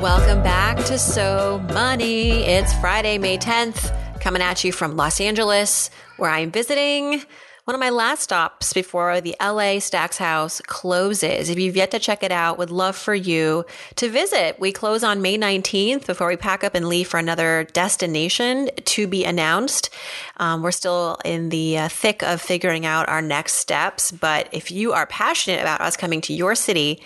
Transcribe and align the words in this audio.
Welcome 0.00 0.42
back 0.42 0.78
to 0.86 0.98
So 0.98 1.62
Money. 1.74 2.30
It's 2.30 2.72
Friday, 2.80 3.18
May 3.18 3.36
10th, 3.36 3.94
coming 4.18 4.40
at 4.40 4.64
you 4.64 4.72
from 4.72 4.96
Los 4.96 5.20
Angeles, 5.20 5.90
where 6.16 6.30
I'm 6.30 6.50
visiting 6.50 7.22
one 7.64 7.74
of 7.74 7.80
my 7.80 7.90
last 7.90 8.22
stops 8.22 8.72
before 8.72 9.20
the 9.20 9.36
LA 9.38 9.78
Stacks 9.78 10.16
House 10.16 10.62
closes. 10.62 11.50
If 11.50 11.58
you've 11.58 11.76
yet 11.76 11.90
to 11.90 11.98
check 11.98 12.22
it 12.22 12.32
out, 12.32 12.56
would 12.56 12.70
love 12.70 12.96
for 12.96 13.14
you 13.14 13.66
to 13.96 14.08
visit. 14.08 14.58
We 14.58 14.72
close 14.72 15.04
on 15.04 15.20
May 15.20 15.36
19th 15.36 16.06
before 16.06 16.28
we 16.28 16.36
pack 16.38 16.64
up 16.64 16.74
and 16.74 16.88
leave 16.88 17.06
for 17.06 17.18
another 17.18 17.64
destination 17.74 18.70
to 18.86 19.06
be 19.06 19.26
announced. 19.26 19.90
Um, 20.38 20.62
we're 20.62 20.72
still 20.72 21.18
in 21.26 21.50
the 21.50 21.76
uh, 21.76 21.88
thick 21.90 22.22
of 22.22 22.40
figuring 22.40 22.86
out 22.86 23.06
our 23.10 23.20
next 23.20 23.56
steps, 23.56 24.10
but 24.10 24.48
if 24.50 24.70
you 24.70 24.94
are 24.94 25.04
passionate 25.04 25.60
about 25.60 25.82
us 25.82 25.94
coming 25.94 26.22
to 26.22 26.32
your 26.32 26.54
city 26.54 27.02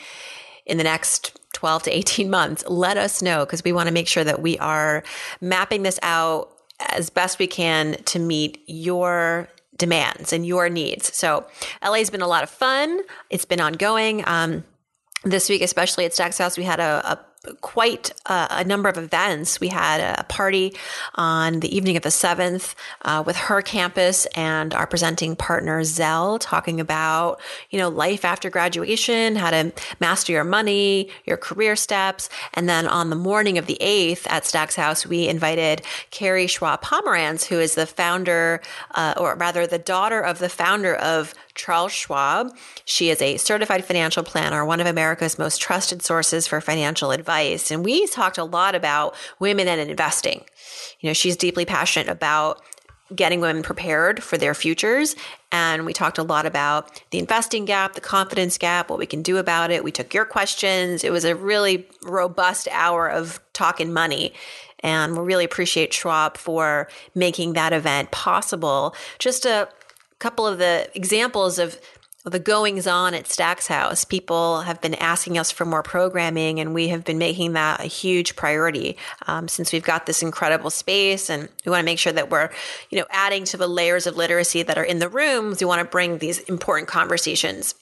in 0.65 0.79
the 0.79 0.85
next 0.85 1.37
12 1.65 1.85
to 1.85 1.97
18 1.97 2.29
months, 2.29 2.63
let 2.69 2.99
us 2.99 3.23
know 3.23 3.47
because 3.47 3.65
we 3.65 3.73
want 3.73 3.87
to 3.87 3.91
make 3.95 4.07
sure 4.07 4.23
that 4.23 4.43
we 4.43 4.59
are 4.59 5.03
mapping 5.41 5.83
this 5.83 5.99
out 6.03 6.51
as 6.91 7.09
best 7.09 7.39
we 7.39 7.47
can 7.47 7.95
to 8.05 8.19
meet 8.19 8.63
your 8.67 9.49
demands 9.79 10.31
and 10.35 10.45
your 10.45 10.69
needs. 10.69 11.17
So 11.17 11.47
LA's 11.83 12.11
been 12.11 12.21
a 12.21 12.27
lot 12.27 12.43
of 12.43 12.51
fun. 12.51 13.01
It's 13.31 13.47
been 13.47 13.63
ongoing. 13.63 14.23
Um, 14.27 14.63
this 15.23 15.49
week, 15.49 15.63
especially 15.63 16.05
at 16.05 16.13
Stacks 16.13 16.37
House, 16.37 16.59
we 16.59 16.65
had 16.65 16.81
a, 16.81 17.13
a 17.13 17.25
quite 17.61 18.13
a, 18.27 18.47
a, 18.51 18.65
number 18.65 18.89
of 18.89 18.97
events. 18.97 19.61
We 19.61 19.69
had 19.69 20.01
a 20.19 20.25
party 20.25 20.75
on 21.15 21.61
the 21.61 21.75
evening 21.75 21.97
of 21.97 22.03
the 22.03 22.09
7th 22.09 22.75
uh, 23.03 23.23
with 23.25 23.37
Her 23.37 23.63
Campus 23.63 24.27
and 24.35 24.75
our 24.75 24.87
presenting 24.87 25.37
partner, 25.37 25.81
Zelle, 25.83 26.39
talking 26.41 26.81
about, 26.81 27.41
you 27.71 27.79
know, 27.79 27.89
life 27.89 28.25
after 28.25 28.51
graduation, 28.51 29.37
how 29.37 29.51
to 29.51 29.73
master 30.01 30.33
your 30.33 30.45
money, 30.45 31.11
your 31.25 31.37
career 31.37 31.77
steps. 31.77 32.29
And 32.55 32.69
then 32.69 32.87
on 32.87 33.11
the 33.11 33.17
morning 33.17 33.59
of 33.59 33.67
the 33.67 33.79
8th 33.81 34.27
at 34.29 34.47
Stacks 34.47 34.77
House, 34.77 35.07
we 35.07 35.29
invited 35.29 35.83
Carrie 36.11 36.47
Schwab 36.47 36.83
Pomerantz, 36.83 37.45
who 37.45 37.61
is 37.61 37.75
the 37.75 37.87
founder, 37.87 38.63
uh, 38.95 39.15
or 39.17 39.35
rather 39.37 39.67
the 39.67 39.79
daughter 39.79 40.21
of 40.21 40.39
the 40.39 40.49
founder 40.49 40.95
of 40.95 41.35
Charles 41.55 41.93
Schwab. 41.93 42.57
She 42.85 43.11
is 43.11 43.23
a 43.23 43.37
certified 43.37 43.85
financial 43.85 44.23
planner, 44.23 44.65
one 44.65 44.81
of 44.81 44.87
America's 44.87 45.39
most 45.39 45.61
trusted 45.61 46.03
sources 46.03 46.47
for 46.47 46.61
financial 46.61 47.13
advice. 47.13 47.34
And 47.71 47.85
we 47.85 48.07
talked 48.07 48.39
a 48.39 48.45
lot 48.45 48.75
about 48.75 49.15
women 49.39 49.69
and 49.69 49.91
investing. 49.91 50.45
You 51.01 51.09
know, 51.09 51.15
she's 51.15 51.37
deeply 51.37 51.65
passionate 51.65 52.09
about 52.09 52.63
getting 53.15 53.41
women 53.41 53.63
prepared 53.63 54.23
for 54.23 54.39
their 54.39 54.55
futures. 54.55 55.15
And 55.53 55.85
we 55.85 55.93
talked 55.93 56.19
a 56.19 56.23
lot 56.23 56.47
about 56.47 57.03
the 57.11 57.19
investing 57.19 57.65
gap, 57.65 57.95
the 57.95 58.01
confidence 58.01 58.57
gap, 58.59 58.89
what 58.89 58.99
we 58.99 59.07
can 59.07 59.23
do 59.23 59.37
about 59.37 59.71
it. 59.71 59.85
We 59.85 59.93
took 59.93 60.15
your 60.15 60.25
questions. 60.25 61.05
It 61.05 61.13
was 61.13 61.25
a 61.25 61.37
really 61.37 61.87
robust 62.03 62.67
hour 62.73 63.09
of 63.09 63.41
talking 63.53 63.93
money. 63.93 64.33
And 64.81 65.17
we 65.17 65.25
really 65.25 65.45
appreciate 65.45 65.93
Schwab 65.93 66.37
for 66.37 66.89
making 67.15 67.53
that 67.55 67.73
event 67.73 68.11
possible. 68.11 68.95
Just 69.19 69.45
a 69.45 69.69
couple 70.19 70.47
of 70.47 70.59
the 70.59 70.89
examples 70.95 71.59
of 71.59 71.79
the 72.25 72.39
goings 72.39 72.87
on 72.87 73.13
at 73.13 73.27
Stacks 73.27 73.67
House. 73.67 74.05
People 74.05 74.63
have 74.63 74.81
been 74.81 74.95
asking 74.95 75.37
us 75.37 75.51
for 75.51 75.67
more 75.67 75.83
programming, 75.83 76.59
and 76.59 76.73
we 76.73 76.89
have 76.89 77.05
been 77.05 77.19
making 77.19 77.53
that 77.53 77.81
a 77.81 77.85
huge 77.85 78.35
priority 78.35 78.97
um, 79.27 79.47
since 79.47 79.73
we've 79.73 79.85
got 79.85 80.07
this 80.07 80.23
incredible 80.23 80.71
space, 80.71 81.29
and 81.29 81.49
we 81.65 81.71
want 81.71 81.81
to 81.81 81.85
make 81.85 81.99
sure 81.99 82.15
that 82.15 82.31
we're, 82.31 82.49
you 82.89 82.99
know, 82.99 83.07
adding 83.11 83.45
to 83.45 83.59
the 83.59 83.69
layers 83.69 84.07
of 84.07 84.17
literacy 84.17 84.63
that 84.63 84.79
are 84.79 84.85
in 84.85 85.01
the 85.01 85.09
rooms. 85.09 85.61
We 85.61 85.67
want 85.67 85.81
to 85.81 85.85
bring 85.85 86.19
these 86.19 86.39
important 86.41 86.89
conversations 86.89 87.75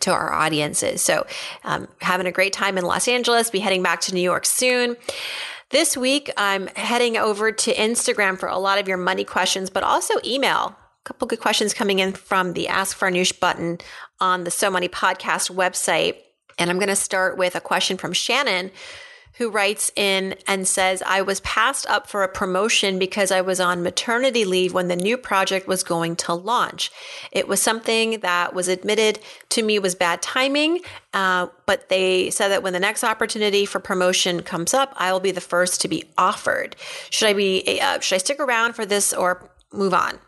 to 0.00 0.10
our 0.10 0.32
audiences. 0.32 1.00
So, 1.00 1.26
um, 1.64 1.88
having 2.00 2.26
a 2.26 2.32
great 2.32 2.52
time 2.52 2.76
in 2.76 2.84
Los 2.84 3.08
Angeles. 3.08 3.50
Be 3.50 3.60
heading 3.60 3.82
back 3.82 4.00
to 4.02 4.14
New 4.14 4.20
York 4.20 4.44
soon. 4.44 4.96
This 5.70 5.96
week, 5.96 6.30
I'm 6.36 6.66
heading 6.76 7.16
over 7.16 7.50
to 7.50 7.74
Instagram 7.74 8.38
for 8.38 8.48
a 8.48 8.58
lot 8.58 8.78
of 8.78 8.88
your 8.88 8.98
money 8.98 9.24
questions, 9.24 9.70
but 9.70 9.82
also 9.82 10.14
email 10.24 10.76
couple 11.04 11.28
good 11.28 11.40
questions 11.40 11.74
coming 11.74 11.98
in 11.98 12.12
from 12.12 12.54
the 12.54 12.66
Ask 12.68 12.98
Farnoosh 12.98 13.38
button 13.38 13.78
on 14.20 14.44
the 14.44 14.50
So 14.50 14.70
Money 14.70 14.88
podcast 14.88 15.54
website. 15.54 16.16
And 16.58 16.70
I'm 16.70 16.78
going 16.78 16.88
to 16.88 16.96
start 16.96 17.36
with 17.36 17.54
a 17.54 17.60
question 17.60 17.96
from 17.96 18.12
Shannon, 18.12 18.70
who 19.34 19.50
writes 19.50 19.90
in 19.96 20.36
and 20.46 20.66
says, 20.66 21.02
I 21.04 21.22
was 21.22 21.40
passed 21.40 21.86
up 21.90 22.06
for 22.06 22.22
a 22.22 22.28
promotion 22.28 22.98
because 22.98 23.32
I 23.32 23.40
was 23.40 23.58
on 23.60 23.82
maternity 23.82 24.44
leave 24.44 24.72
when 24.72 24.88
the 24.88 24.96
new 24.96 25.18
project 25.18 25.66
was 25.66 25.82
going 25.82 26.16
to 26.16 26.32
launch. 26.32 26.90
It 27.32 27.48
was 27.48 27.60
something 27.60 28.20
that 28.20 28.54
was 28.54 28.68
admitted 28.68 29.18
to 29.50 29.62
me 29.62 29.80
was 29.80 29.96
bad 29.96 30.22
timing, 30.22 30.80
uh, 31.12 31.48
but 31.66 31.88
they 31.88 32.30
said 32.30 32.48
that 32.48 32.62
when 32.62 32.72
the 32.72 32.80
next 32.80 33.02
opportunity 33.02 33.66
for 33.66 33.80
promotion 33.80 34.42
comes 34.42 34.72
up, 34.72 34.94
I 34.96 35.12
will 35.12 35.20
be 35.20 35.32
the 35.32 35.40
first 35.40 35.80
to 35.80 35.88
be 35.88 36.04
offered. 36.16 36.76
Should 37.10 37.28
I 37.28 37.32
be, 37.32 37.80
uh, 37.80 37.98
should 37.98 38.14
I 38.14 38.18
stick 38.18 38.38
around 38.38 38.74
for 38.74 38.86
this 38.86 39.12
or 39.12 39.50
move 39.72 39.92
on? 39.92 40.20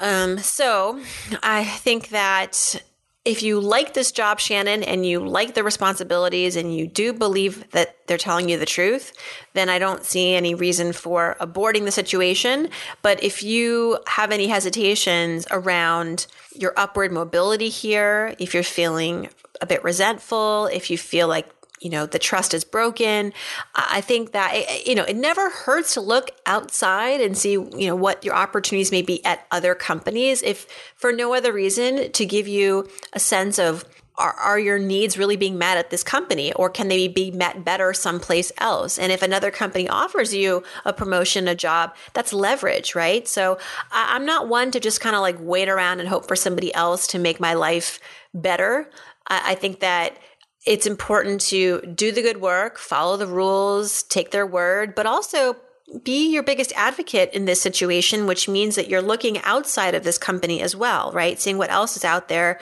Um, 0.00 0.38
so 0.38 1.00
I 1.42 1.64
think 1.64 2.08
that 2.08 2.82
if 3.24 3.42
you 3.42 3.60
like 3.60 3.92
this 3.92 4.12
job, 4.12 4.40
Shannon, 4.40 4.82
and 4.82 5.04
you 5.04 5.20
like 5.20 5.52
the 5.52 5.62
responsibilities 5.62 6.56
and 6.56 6.74
you 6.74 6.86
do 6.86 7.12
believe 7.12 7.70
that 7.72 8.06
they're 8.06 8.16
telling 8.16 8.48
you 8.48 8.58
the 8.58 8.64
truth, 8.64 9.12
then 9.52 9.68
I 9.68 9.78
don't 9.78 10.04
see 10.04 10.34
any 10.34 10.54
reason 10.54 10.94
for 10.94 11.36
aborting 11.38 11.84
the 11.84 11.90
situation. 11.90 12.70
But 13.02 13.22
if 13.22 13.42
you 13.42 13.98
have 14.06 14.32
any 14.32 14.48
hesitations 14.48 15.46
around 15.50 16.26
your 16.54 16.72
upward 16.78 17.12
mobility 17.12 17.68
here, 17.68 18.34
if 18.38 18.54
you're 18.54 18.62
feeling 18.62 19.28
a 19.60 19.66
bit 19.66 19.84
resentful, 19.84 20.66
if 20.72 20.90
you 20.90 20.96
feel 20.96 21.28
like 21.28 21.46
you 21.80 21.90
know 21.90 22.06
the 22.06 22.18
trust 22.18 22.54
is 22.54 22.64
broken. 22.64 23.32
I 23.74 24.00
think 24.00 24.32
that 24.32 24.52
eh, 24.54 24.64
eh, 24.68 24.82
you 24.86 24.94
know 24.94 25.04
it 25.04 25.16
never 25.16 25.50
hurts 25.50 25.94
to 25.94 26.00
look 26.00 26.30
outside 26.46 27.20
and 27.20 27.36
see 27.36 27.52
you 27.52 27.86
know 27.86 27.96
what 27.96 28.24
your 28.24 28.34
opportunities 28.34 28.92
may 28.92 29.02
be 29.02 29.24
at 29.24 29.46
other 29.50 29.74
companies. 29.74 30.42
If 30.42 30.66
for 30.94 31.12
no 31.12 31.34
other 31.34 31.52
reason 31.52 32.12
to 32.12 32.26
give 32.26 32.46
you 32.46 32.88
a 33.12 33.18
sense 33.18 33.58
of 33.58 33.84
are, 34.20 34.34
are 34.34 34.58
your 34.58 34.78
needs 34.78 35.16
really 35.16 35.36
being 35.36 35.56
met 35.56 35.78
at 35.78 35.88
this 35.88 36.04
company 36.04 36.52
or 36.52 36.68
can 36.68 36.88
they 36.88 37.08
be 37.08 37.30
met 37.30 37.64
better 37.64 37.94
someplace 37.94 38.52
else? 38.58 38.98
And 38.98 39.10
if 39.10 39.22
another 39.22 39.50
company 39.50 39.88
offers 39.88 40.34
you 40.34 40.62
a 40.84 40.92
promotion 40.92 41.48
a 41.48 41.54
job 41.54 41.94
that's 42.12 42.32
leverage 42.32 42.94
right? 42.94 43.26
So 43.26 43.58
I, 43.90 44.10
i'm 44.14 44.26
not 44.26 44.48
one 44.48 44.70
to 44.72 44.80
just 44.80 45.00
kind 45.00 45.16
of 45.16 45.22
like 45.22 45.36
wait 45.40 45.68
around 45.68 46.00
and 46.00 46.08
hope 46.08 46.28
for 46.28 46.36
somebody 46.36 46.72
else 46.74 47.06
to 47.08 47.18
make 47.18 47.40
my 47.40 47.54
life 47.54 47.98
better. 48.34 48.90
I, 49.26 49.52
I 49.52 49.54
think 49.54 49.80
that 49.80 50.18
it's 50.66 50.86
important 50.86 51.40
to 51.40 51.80
do 51.94 52.12
the 52.12 52.22
good 52.22 52.40
work, 52.40 52.78
follow 52.78 53.16
the 53.16 53.26
rules, 53.26 54.02
take 54.04 54.30
their 54.30 54.46
word, 54.46 54.94
but 54.94 55.06
also 55.06 55.56
be 56.04 56.30
your 56.30 56.42
biggest 56.42 56.72
advocate 56.76 57.32
in 57.32 57.46
this 57.46 57.60
situation, 57.60 58.26
which 58.26 58.48
means 58.48 58.76
that 58.76 58.88
you're 58.88 59.02
looking 59.02 59.38
outside 59.42 59.94
of 59.94 60.04
this 60.04 60.18
company 60.18 60.60
as 60.60 60.76
well, 60.76 61.10
right? 61.12 61.40
Seeing 61.40 61.58
what 61.58 61.70
else 61.70 61.96
is 61.96 62.04
out 62.04 62.28
there 62.28 62.60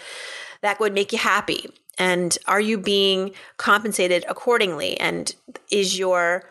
that 0.63 0.81
would 0.81 0.95
make 0.95 1.13
you 1.13 1.19
happy. 1.19 1.71
And 1.99 2.39
are 2.47 2.61
you 2.61 2.79
being 2.79 3.33
compensated 3.57 4.25
accordingly? 4.29 4.99
And 4.99 5.35
is 5.71 5.99
your 5.99 6.49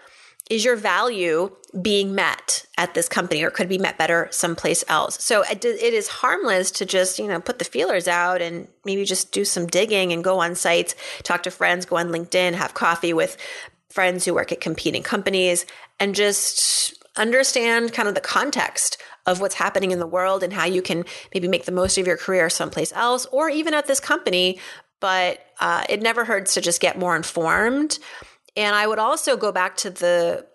is 0.49 0.63
your 0.63 0.75
value 0.75 1.51
being 1.81 2.15
met 2.15 2.65
at 2.77 2.93
this 2.93 3.09
company 3.09 3.43
or 3.43 3.49
could 3.49 3.67
be 3.67 3.77
met 3.77 3.97
better 3.97 4.27
someplace 4.31 4.83
else? 4.87 5.21
So 5.23 5.43
it, 5.43 5.65
is 5.65 6.07
harmless 6.07 6.71
to 6.71 6.85
just 6.85 7.19
you 7.19 7.27
know 7.27 7.39
put 7.39 7.59
the 7.59 7.65
feelers 7.65 8.07
out 8.07 8.41
and 8.41 8.67
maybe 8.85 9.03
just 9.03 9.31
do 9.31 9.43
some 9.43 9.67
digging 9.67 10.11
and 10.11 10.23
go 10.23 10.39
on 10.39 10.55
sites 10.55 10.95
talk 11.23 11.43
to 11.43 11.51
friends 11.51 11.85
go 11.85 11.95
on 11.95 12.09
linkedin 12.09 12.53
have 12.53 12.73
coffee 12.73 13.13
with 13.13 13.37
friends 13.89 14.25
who 14.25 14.33
work 14.33 14.51
at 14.51 14.61
competing 14.61 15.01
companies 15.01 15.65
and 15.99 16.13
just 16.13 17.03
understand 17.15 17.93
kind 17.93 18.07
of 18.07 18.15
the 18.15 18.21
context 18.21 19.01
of 19.25 19.41
what's 19.41 19.55
happening 19.55 19.91
in 19.91 19.99
the 19.99 20.07
world 20.07 20.43
and 20.43 20.53
how 20.53 20.65
you 20.65 20.81
can 20.81 21.03
maybe 21.33 21.47
make 21.47 21.65
the 21.65 21.71
most 21.71 21.97
of 21.97 22.07
your 22.07 22.17
career 22.17 22.49
someplace 22.49 22.93
else 22.93 23.25
or 23.27 23.49
even 23.49 23.73
at 23.73 23.87
this 23.87 23.99
company. 23.99 24.59
But 24.99 25.39
uh, 25.59 25.83
it 25.89 26.01
never 26.01 26.25
hurts 26.25 26.53
to 26.55 26.61
just 26.61 26.79
get 26.79 26.97
more 26.97 27.15
informed 27.15 27.99
and 28.57 28.75
I 28.75 28.87
would 28.87 28.99
also 28.99 29.37
go 29.37 29.51
back 29.53 29.77
to 29.77 29.89
the 29.89 30.45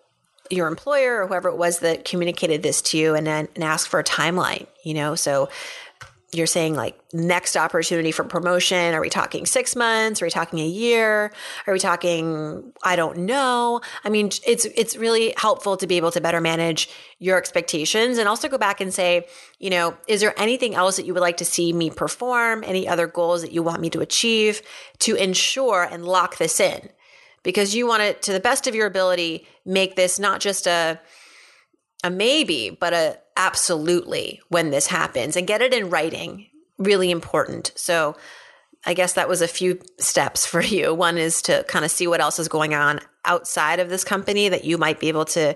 your 0.51 0.67
employer 0.67 1.23
or 1.23 1.27
whoever 1.29 1.49
it 1.49 1.57
was 1.57 1.79
that 1.79 2.05
communicated 2.05 2.63
this 2.63 2.83
to 2.83 2.99
you 2.99 3.15
and 3.15 3.27
then 3.27 3.49
and 3.55 3.65
ask 3.65 3.89
for 3.89 3.99
a 4.01 4.05
timeline, 4.05 4.67
you 4.85 4.93
know? 4.93 5.15
So 5.15 5.49
you're 6.35 6.47
saying 6.47 6.75
like 6.75 6.99
next 7.13 7.57
opportunity 7.57 8.11
for 8.11 8.25
promotion? 8.25 8.95
Are 8.95 9.01
we 9.03 9.11
talking 9.11 9.45
six 9.45 9.77
months? 9.77 10.21
Are 10.21 10.25
we 10.25 10.31
talking 10.31 10.61
a 10.61 10.67
year? 10.67 11.31
Are 11.67 11.73
we 11.73 11.79
talking 11.79 12.73
I 12.83 12.97
don't 12.97 13.19
know? 13.19 13.83
I 14.03 14.09
mean, 14.09 14.31
it's 14.47 14.65
it's 14.65 14.97
really 14.97 15.35
helpful 15.37 15.77
to 15.77 15.87
be 15.87 15.97
able 15.97 16.11
to 16.11 16.21
better 16.21 16.41
manage 16.41 16.89
your 17.19 17.39
expectations 17.39 18.19
and 18.19 18.29
also 18.29 18.49
go 18.49 18.59
back 18.59 18.81
and 18.81 18.93
say, 18.93 19.27
you 19.59 19.71
know, 19.71 19.97
is 20.09 20.23
there 20.23 20.35
anything 20.41 20.75
else 20.75 20.97
that 20.97 21.07
you 21.07 21.15
would 21.15 21.21
like 21.21 21.37
to 21.37 21.45
see 21.45 21.73
me 21.73 21.91
perform? 21.91 22.65
Any 22.67 22.89
other 22.89 23.07
goals 23.07 23.43
that 23.43 23.53
you 23.53 23.63
want 23.63 23.81
me 23.81 23.91
to 23.91 24.01
achieve 24.01 24.61
to 25.01 25.15
ensure 25.15 25.85
and 25.85 26.05
lock 26.05 26.39
this 26.39 26.59
in? 26.59 26.89
Because 27.43 27.75
you 27.75 27.87
want 27.87 28.03
to, 28.03 28.13
to 28.15 28.33
the 28.33 28.41
best 28.41 28.67
of 28.67 28.75
your 28.75 28.87
ability, 28.87 29.47
make 29.65 29.97
this 29.97 30.19
not 30.19 30.41
just 30.41 30.67
a 30.67 31.01
a 32.05 32.11
maybe, 32.11 32.71
but 32.71 32.93
a 32.93 33.19
absolutely 33.37 34.41
when 34.49 34.71
this 34.71 34.89
happens 34.89 35.37
and 35.37 35.47
get 35.47 35.63
it 35.63 35.73
in 35.73 35.91
writing. 35.91 36.49
Really 36.79 37.11
important. 37.11 37.73
So 37.77 38.17
I 38.85 38.95
guess 38.95 39.13
that 39.13 39.29
was 39.29 39.41
a 39.41 39.49
few 39.49 39.81
steps 39.99 40.45
for 40.53 40.61
you. 40.61 40.95
One 40.95 41.19
is 41.19 41.43
to 41.43 41.65
kind 41.65 41.85
of 41.85 41.91
see 41.91 42.07
what 42.07 42.21
else 42.21 42.39
is 42.39 42.49
going 42.49 42.75
on 42.75 43.01
outside 43.25 43.79
of 43.79 43.89
this 43.89 44.05
company 44.05 44.49
that 44.49 44.65
you 44.65 44.79
might 44.79 44.99
be 44.99 45.09
able 45.09 45.25
to 45.27 45.55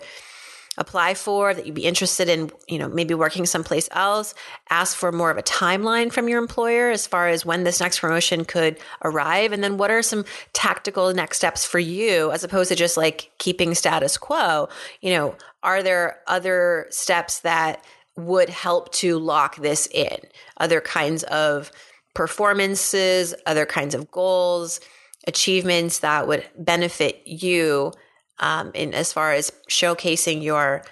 apply 0.78 1.14
for 1.14 1.54
that 1.54 1.66
you'd 1.66 1.74
be 1.74 1.84
interested 1.84 2.28
in 2.28 2.50
you 2.68 2.78
know 2.78 2.88
maybe 2.88 3.14
working 3.14 3.46
someplace 3.46 3.88
else 3.92 4.34
ask 4.70 4.96
for 4.96 5.10
more 5.12 5.30
of 5.30 5.38
a 5.38 5.42
timeline 5.42 6.12
from 6.12 6.28
your 6.28 6.38
employer 6.38 6.90
as 6.90 7.06
far 7.06 7.28
as 7.28 7.46
when 7.46 7.64
this 7.64 7.80
next 7.80 8.00
promotion 8.00 8.44
could 8.44 8.78
arrive 9.04 9.52
and 9.52 9.64
then 9.64 9.78
what 9.78 9.90
are 9.90 10.02
some 10.02 10.24
tactical 10.52 11.12
next 11.14 11.38
steps 11.38 11.64
for 11.64 11.78
you 11.78 12.30
as 12.32 12.44
opposed 12.44 12.68
to 12.68 12.76
just 12.76 12.96
like 12.96 13.30
keeping 13.38 13.74
status 13.74 14.16
quo? 14.16 14.68
You 15.00 15.10
know 15.10 15.34
are 15.62 15.82
there 15.82 16.20
other 16.26 16.86
steps 16.90 17.40
that 17.40 17.84
would 18.16 18.48
help 18.48 18.92
to 18.92 19.18
lock 19.18 19.56
this 19.56 19.88
in? 19.92 20.16
Other 20.58 20.80
kinds 20.80 21.22
of 21.24 21.70
performances 22.14 23.34
other 23.46 23.66
kinds 23.66 23.94
of 23.94 24.10
goals 24.10 24.80
achievements 25.26 25.98
that 25.98 26.26
would 26.26 26.48
benefit 26.56 27.20
you 27.26 27.92
um, 28.38 28.70
in 28.74 28.94
as 28.94 29.12
far 29.12 29.32
as 29.32 29.52
showcasing 29.68 30.42
your 30.42 30.82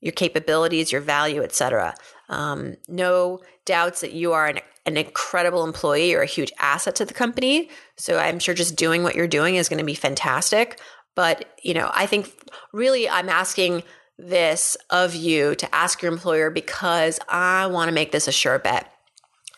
your 0.00 0.12
capabilities, 0.12 0.92
your 0.92 1.00
value, 1.00 1.42
etc. 1.42 1.94
Um, 2.28 2.76
no 2.88 3.40
doubts 3.66 4.00
that 4.00 4.12
you 4.12 4.32
are 4.32 4.46
an, 4.46 4.60
an 4.86 4.96
incredible 4.96 5.62
employee 5.64 6.14
or 6.14 6.22
a 6.22 6.26
huge 6.26 6.52
asset 6.58 6.94
to 6.96 7.04
the 7.04 7.12
company. 7.12 7.68
So 7.98 8.18
I'm 8.18 8.38
sure 8.38 8.54
just 8.54 8.76
doing 8.76 9.02
what 9.02 9.14
you're 9.14 9.28
doing 9.28 9.56
is 9.56 9.68
going 9.68 9.78
to 9.78 9.84
be 9.84 9.94
fantastic. 9.94 10.80
But 11.14 11.54
you 11.62 11.74
know, 11.74 11.90
I 11.92 12.06
think 12.06 12.32
really 12.72 13.08
I'm 13.08 13.28
asking 13.28 13.82
this 14.16 14.76
of 14.90 15.14
you 15.14 15.54
to 15.56 15.74
ask 15.74 16.02
your 16.02 16.12
employer 16.12 16.50
because 16.50 17.18
I 17.28 17.66
want 17.66 17.88
to 17.88 17.94
make 17.94 18.12
this 18.12 18.28
a 18.28 18.32
sure 18.32 18.58
bet. 18.58 18.90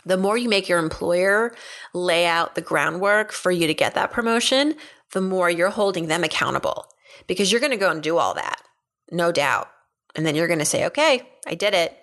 The 0.04 0.16
more 0.16 0.36
you 0.36 0.48
make 0.48 0.68
your 0.68 0.80
employer 0.80 1.54
lay 1.94 2.26
out 2.26 2.56
the 2.56 2.60
groundwork 2.60 3.30
for 3.30 3.52
you 3.52 3.68
to 3.68 3.74
get 3.74 3.94
that 3.94 4.10
promotion, 4.10 4.74
the 5.12 5.20
more 5.20 5.48
you're 5.48 5.70
holding 5.70 6.08
them 6.08 6.24
accountable 6.24 6.86
because 7.26 7.50
you're 7.50 7.60
going 7.60 7.72
to 7.72 7.76
go 7.76 7.90
and 7.90 8.02
do 8.02 8.18
all 8.18 8.34
that, 8.34 8.62
no 9.10 9.32
doubt. 9.32 9.68
And 10.14 10.26
then 10.26 10.34
you're 10.34 10.46
going 10.46 10.58
to 10.58 10.64
say, 10.64 10.86
okay, 10.86 11.28
I 11.46 11.54
did 11.54 11.74
it. 11.74 11.96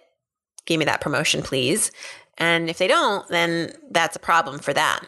Give 0.66 0.80
me 0.80 0.86
that 0.86 1.02
promotion, 1.02 1.42
please. 1.42 1.92
And 2.38 2.70
if 2.70 2.78
they 2.78 2.88
don't, 2.88 3.28
then 3.30 3.74
that's 3.92 4.16
a 4.16 4.20
problem 4.20 4.60
for 4.60 4.74
them 4.74 5.00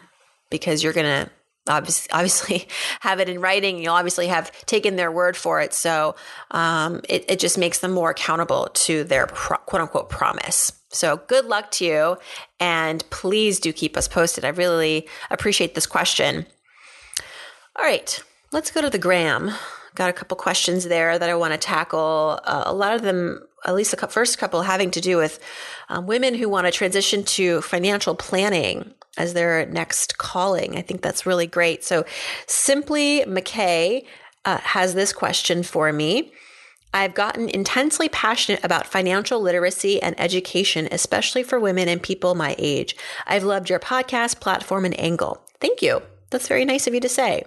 because 0.50 0.84
you're 0.84 0.94
going 0.94 1.26
to 1.26 1.32
obviously, 1.68 2.10
obviously 2.14 2.68
have 3.00 3.20
it 3.20 3.30
in 3.30 3.40
writing. 3.40 3.80
You'll 3.80 3.96
obviously 3.96 4.28
have 4.28 4.52
taken 4.66 4.96
their 4.96 5.12
word 5.12 5.38
for 5.38 5.62
it. 5.62 5.74
So 5.74 6.16
um, 6.52 7.02
it, 7.10 7.26
it 7.28 7.40
just 7.40 7.58
makes 7.58 7.80
them 7.80 7.92
more 7.92 8.12
accountable 8.12 8.70
to 8.74 9.04
their 9.04 9.28
pro- 9.28 9.58
quote 9.58 9.82
unquote 9.82 10.10
promise. 10.10 10.72
So 10.90 11.18
good 11.28 11.46
luck 11.46 11.72
to 11.72 11.86
you. 11.86 12.18
And 12.60 13.08
please 13.10 13.60
do 13.60 13.72
keep 13.72 13.96
us 13.96 14.08
posted. 14.08 14.44
I 14.44 14.50
really 14.50 15.08
appreciate 15.30 15.74
this 15.74 15.88
question. 15.88 16.46
All 17.78 17.86
right, 17.86 18.22
let's 18.52 18.72
go 18.72 18.82
to 18.82 18.90
the 18.90 19.00
gram 19.00 19.52
got 19.96 20.10
a 20.10 20.14
couple 20.14 20.38
questions 20.38 20.86
there 20.86 21.18
that 21.18 21.30
I 21.30 21.36
want 21.36 21.54
to 21.54 21.58
tackle. 21.58 22.40
Uh, 22.44 22.64
a 22.66 22.74
lot 22.74 22.96
of 22.96 23.02
them, 23.02 23.46
at 23.66 23.76
least 23.76 23.92
the 23.92 24.08
first 24.08 24.38
couple, 24.38 24.62
having 24.62 24.92
to 24.92 25.02
do 25.02 25.18
with 25.18 25.40
um, 25.90 26.08
women 26.08 26.34
who 26.34 26.50
want 26.50 26.68
to 26.68 26.72
transition 26.72 27.24
to 27.24 27.62
financial 27.62 28.16
planning 28.16 28.94
as 29.18 29.34
their 29.34 29.66
next 29.66 30.18
calling. 30.18 30.78
I 30.78 30.82
think 30.82 31.02
that's 31.02 31.26
really 31.26 31.48
great. 31.48 31.84
So, 31.84 32.06
Simply 32.48 33.22
McKay 33.22 34.06
uh, 34.46 34.58
has 34.60 34.94
this 34.94 35.14
question 35.14 35.64
for 35.64 35.92
me. 35.92 36.32
I've 36.94 37.14
gotten 37.14 37.48
intensely 37.50 38.10
passionate 38.10 38.64
about 38.64 38.86
financial 38.86 39.40
literacy 39.40 40.02
and 40.02 40.20
education, 40.20 40.90
especially 40.92 41.44
for 41.44 41.60
women 41.60 41.88
and 41.88 42.04
people 42.04 42.36
my 42.36 42.56
age. 42.58 42.96
I've 43.26 43.44
loved 43.44 43.70
your 43.70 43.80
podcast, 43.80 44.42
platform, 44.42 44.84
and 44.84 45.00
angle. 45.00 45.42
Thank 45.62 45.82
you. 45.82 46.02
That's 46.32 46.48
very 46.48 46.66
nice 46.66 46.88
of 46.88 46.94
you 46.94 47.00
to 47.00 47.10
say. 47.10 47.44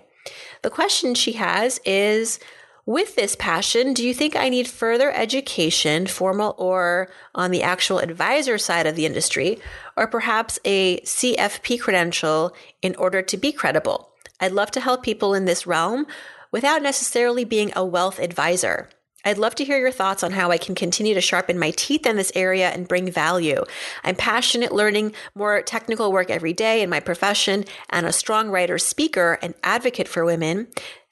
The 0.64 0.70
question 0.70 1.14
she 1.14 1.32
has 1.32 1.78
is 1.84 2.40
with 2.87 3.16
this 3.16 3.37
passion, 3.37 3.93
do 3.93 4.02
you 4.02 4.14
think 4.14 4.34
I 4.34 4.49
need 4.49 4.66
further 4.66 5.12
education, 5.12 6.06
formal 6.06 6.55
or 6.56 7.11
on 7.34 7.50
the 7.50 7.62
actual 7.62 7.99
advisor 7.99 8.56
side 8.56 8.87
of 8.87 8.96
the 8.96 9.05
industry, 9.05 9.58
or 9.94 10.06
perhaps 10.06 10.58
a 10.64 11.00
CFP 11.00 11.78
credential 11.78 12.56
in 12.81 12.96
order 12.96 13.20
to 13.20 13.37
be 13.37 13.52
credible? 13.52 14.08
I'd 14.40 14.52
love 14.52 14.70
to 14.70 14.81
help 14.81 15.02
people 15.02 15.34
in 15.34 15.44
this 15.44 15.66
realm 15.66 16.06
without 16.50 16.81
necessarily 16.81 17.44
being 17.44 17.70
a 17.76 17.84
wealth 17.84 18.19
advisor. 18.19 18.88
I'd 19.24 19.38
love 19.38 19.54
to 19.56 19.64
hear 19.64 19.78
your 19.78 19.90
thoughts 19.90 20.22
on 20.22 20.32
how 20.32 20.50
I 20.50 20.58
can 20.58 20.74
continue 20.74 21.14
to 21.14 21.20
sharpen 21.20 21.58
my 21.58 21.70
teeth 21.70 22.06
in 22.06 22.16
this 22.16 22.32
area 22.34 22.70
and 22.70 22.88
bring 22.88 23.10
value. 23.10 23.64
I'm 24.02 24.16
passionate 24.16 24.72
learning 24.72 25.14
more 25.34 25.62
technical 25.62 26.12
work 26.12 26.30
every 26.30 26.52
day 26.52 26.82
in 26.82 26.90
my 26.90 27.00
profession 27.00 27.64
and 27.90 28.06
a 28.06 28.12
strong 28.12 28.50
writer, 28.50 28.78
speaker, 28.78 29.38
and 29.42 29.54
advocate 29.62 30.08
for 30.08 30.24
women. 30.24 30.68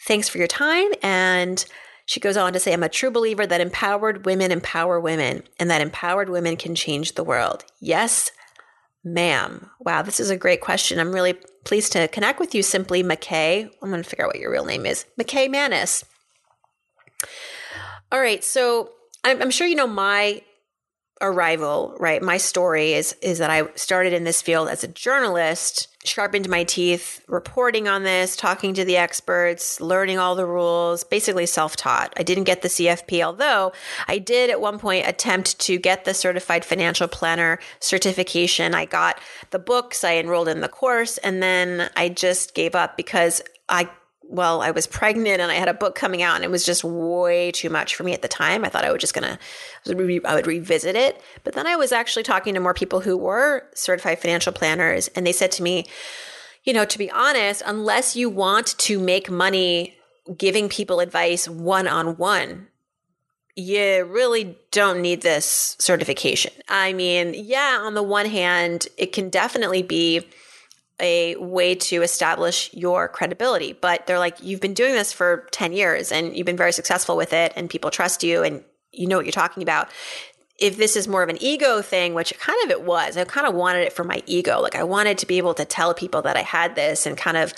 Thanks 0.06 0.28
for 0.28 0.38
your 0.38 0.46
time. 0.46 0.90
And 1.02 1.64
she 2.06 2.20
goes 2.20 2.36
on 2.36 2.52
to 2.52 2.60
say, 2.60 2.72
I'm 2.72 2.82
a 2.82 2.88
true 2.88 3.10
believer 3.10 3.46
that 3.46 3.60
empowered 3.60 4.26
women 4.26 4.50
empower 4.52 5.00
women 5.00 5.44
and 5.58 5.70
that 5.70 5.80
empowered 5.80 6.28
women 6.28 6.56
can 6.56 6.74
change 6.74 7.14
the 7.14 7.24
world. 7.24 7.64
Yes, 7.80 8.30
ma'am. 9.04 9.70
Wow, 9.80 10.02
this 10.02 10.20
is 10.20 10.30
a 10.30 10.36
great 10.36 10.60
question. 10.60 10.98
I'm 10.98 11.12
really 11.12 11.34
pleased 11.64 11.92
to 11.92 12.08
connect 12.08 12.40
with 12.40 12.54
you, 12.54 12.62
Simply 12.62 13.02
McKay. 13.02 13.70
I'm 13.82 13.90
going 13.90 14.02
to 14.02 14.08
figure 14.08 14.24
out 14.24 14.28
what 14.28 14.40
your 14.40 14.50
real 14.50 14.64
name 14.64 14.84
is. 14.84 15.06
McKay 15.18 15.50
Manis. 15.50 16.04
All 18.12 18.20
right. 18.20 18.44
So 18.44 18.90
I'm, 19.24 19.40
I'm 19.40 19.50
sure 19.50 19.66
you 19.66 19.74
know 19.74 19.86
my 19.86 20.42
arrival, 21.22 21.96
right? 21.98 22.20
My 22.20 22.36
story 22.36 22.92
is 22.92 23.14
is 23.22 23.38
that 23.38 23.48
I 23.48 23.72
started 23.74 24.12
in 24.12 24.24
this 24.24 24.42
field 24.42 24.68
as 24.68 24.84
a 24.84 24.88
journalist, 24.88 25.88
sharpened 26.04 26.48
my 26.48 26.64
teeth 26.64 27.24
reporting 27.26 27.88
on 27.88 28.02
this, 28.02 28.36
talking 28.36 28.74
to 28.74 28.84
the 28.84 28.98
experts, 28.98 29.80
learning 29.80 30.18
all 30.18 30.34
the 30.34 30.44
rules, 30.44 31.04
basically 31.04 31.46
self-taught. 31.46 32.12
I 32.16 32.22
didn't 32.22 32.44
get 32.44 32.60
the 32.60 32.68
CFP, 32.68 33.22
although 33.24 33.72
I 34.08 34.18
did 34.18 34.50
at 34.50 34.60
one 34.60 34.78
point 34.78 35.06
attempt 35.06 35.58
to 35.60 35.78
get 35.78 36.04
the 36.04 36.12
certified 36.12 36.66
financial 36.66 37.08
planner 37.08 37.60
certification. 37.80 38.74
I 38.74 38.84
got 38.84 39.18
the 39.52 39.60
books, 39.60 40.04
I 40.04 40.16
enrolled 40.16 40.48
in 40.48 40.60
the 40.60 40.68
course, 40.68 41.16
and 41.18 41.42
then 41.42 41.88
I 41.96 42.10
just 42.10 42.54
gave 42.54 42.74
up 42.74 42.96
because 42.96 43.40
I 43.68 43.88
well, 44.32 44.62
I 44.62 44.70
was 44.70 44.86
pregnant 44.86 45.42
and 45.42 45.52
I 45.52 45.56
had 45.56 45.68
a 45.68 45.74
book 45.74 45.94
coming 45.94 46.22
out 46.22 46.36
and 46.36 46.44
it 46.44 46.50
was 46.50 46.64
just 46.64 46.82
way 46.82 47.50
too 47.52 47.68
much 47.68 47.94
for 47.94 48.02
me 48.02 48.14
at 48.14 48.22
the 48.22 48.28
time. 48.28 48.64
I 48.64 48.70
thought 48.70 48.84
I 48.84 48.90
was 48.90 49.00
just 49.00 49.14
to, 49.14 49.38
I 50.24 50.34
would 50.34 50.46
revisit 50.46 50.96
it. 50.96 51.22
But 51.44 51.52
then 51.52 51.66
I 51.66 51.76
was 51.76 51.92
actually 51.92 52.22
talking 52.22 52.54
to 52.54 52.60
more 52.60 52.72
people 52.72 53.00
who 53.00 53.16
were 53.16 53.68
certified 53.74 54.20
financial 54.20 54.52
planners 54.52 55.08
and 55.08 55.26
they 55.26 55.32
said 55.32 55.52
to 55.52 55.62
me, 55.62 55.86
you 56.64 56.72
know, 56.72 56.86
to 56.86 56.98
be 56.98 57.10
honest, 57.10 57.62
unless 57.66 58.16
you 58.16 58.30
want 58.30 58.78
to 58.78 58.98
make 58.98 59.30
money 59.30 59.98
giving 60.36 60.70
people 60.70 61.00
advice 61.00 61.46
one 61.46 61.86
on 61.86 62.16
one, 62.16 62.68
you 63.54 64.04
really 64.04 64.56
don't 64.70 65.02
need 65.02 65.20
this 65.20 65.76
certification. 65.78 66.54
I 66.68 66.94
mean, 66.94 67.34
yeah, 67.36 67.80
on 67.82 67.92
the 67.92 68.02
one 68.02 68.26
hand, 68.26 68.88
it 68.96 69.12
can 69.12 69.28
definitely 69.28 69.82
be 69.82 70.26
a 71.00 71.36
way 71.36 71.74
to 71.74 72.02
establish 72.02 72.72
your 72.72 73.08
credibility. 73.08 73.72
But 73.72 74.06
they're 74.06 74.18
like, 74.18 74.42
you've 74.42 74.60
been 74.60 74.74
doing 74.74 74.94
this 74.94 75.12
for 75.12 75.48
10 75.50 75.72
years 75.72 76.12
and 76.12 76.36
you've 76.36 76.46
been 76.46 76.56
very 76.56 76.72
successful 76.72 77.16
with 77.16 77.32
it 77.32 77.52
and 77.56 77.68
people 77.68 77.90
trust 77.90 78.22
you 78.22 78.42
and 78.42 78.64
you 78.92 79.06
know 79.06 79.16
what 79.16 79.24
you're 79.24 79.32
talking 79.32 79.62
about. 79.62 79.88
If 80.58 80.76
this 80.76 80.96
is 80.96 81.08
more 81.08 81.22
of 81.22 81.28
an 81.28 81.38
ego 81.42 81.82
thing, 81.82 82.14
which 82.14 82.38
kind 82.38 82.58
of 82.64 82.70
it 82.70 82.82
was, 82.82 83.16
I 83.16 83.24
kind 83.24 83.46
of 83.46 83.54
wanted 83.54 83.80
it 83.80 83.92
for 83.92 84.04
my 84.04 84.22
ego. 84.26 84.60
Like 84.60 84.76
I 84.76 84.84
wanted 84.84 85.18
to 85.18 85.26
be 85.26 85.38
able 85.38 85.54
to 85.54 85.64
tell 85.64 85.92
people 85.92 86.22
that 86.22 86.36
I 86.36 86.42
had 86.42 86.76
this 86.76 87.04
and 87.04 87.16
kind 87.16 87.36
of 87.36 87.52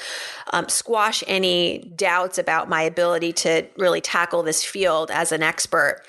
um, 0.52 0.68
squash 0.68 1.22
any 1.26 1.78
doubts 1.96 2.38
about 2.38 2.68
my 2.68 2.82
ability 2.82 3.32
to 3.34 3.66
really 3.76 4.00
tackle 4.00 4.42
this 4.42 4.64
field 4.64 5.10
as 5.10 5.32
an 5.32 5.42
expert. 5.42 6.02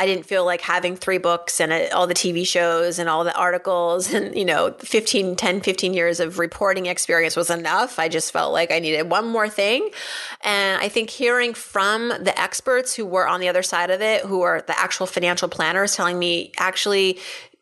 I 0.00 0.06
didn't 0.06 0.24
feel 0.24 0.46
like 0.46 0.62
having 0.62 0.96
three 0.96 1.18
books 1.18 1.60
and 1.60 1.70
uh, 1.70 1.88
all 1.92 2.06
the 2.06 2.14
TV 2.14 2.46
shows 2.46 2.98
and 2.98 3.06
all 3.06 3.22
the 3.22 3.36
articles 3.36 4.10
and, 4.14 4.34
you 4.34 4.46
know, 4.46 4.72
15, 4.78 5.36
10, 5.36 5.60
15 5.60 5.92
years 5.92 6.20
of 6.20 6.38
reporting 6.38 6.86
experience 6.86 7.36
was 7.36 7.50
enough. 7.50 7.98
I 7.98 8.08
just 8.08 8.32
felt 8.32 8.50
like 8.54 8.72
I 8.72 8.78
needed 8.78 9.10
one 9.10 9.28
more 9.28 9.46
thing. 9.46 9.90
And 10.40 10.80
I 10.80 10.88
think 10.88 11.10
hearing 11.10 11.52
from 11.52 12.08
the 12.08 12.32
experts 12.40 12.94
who 12.94 13.04
were 13.04 13.28
on 13.28 13.40
the 13.40 13.50
other 13.50 13.62
side 13.62 13.90
of 13.90 14.00
it, 14.00 14.24
who 14.24 14.40
are 14.40 14.62
the 14.62 14.78
actual 14.80 15.04
financial 15.04 15.50
planners 15.50 15.94
telling 15.94 16.18
me, 16.18 16.52
actually, 16.56 17.18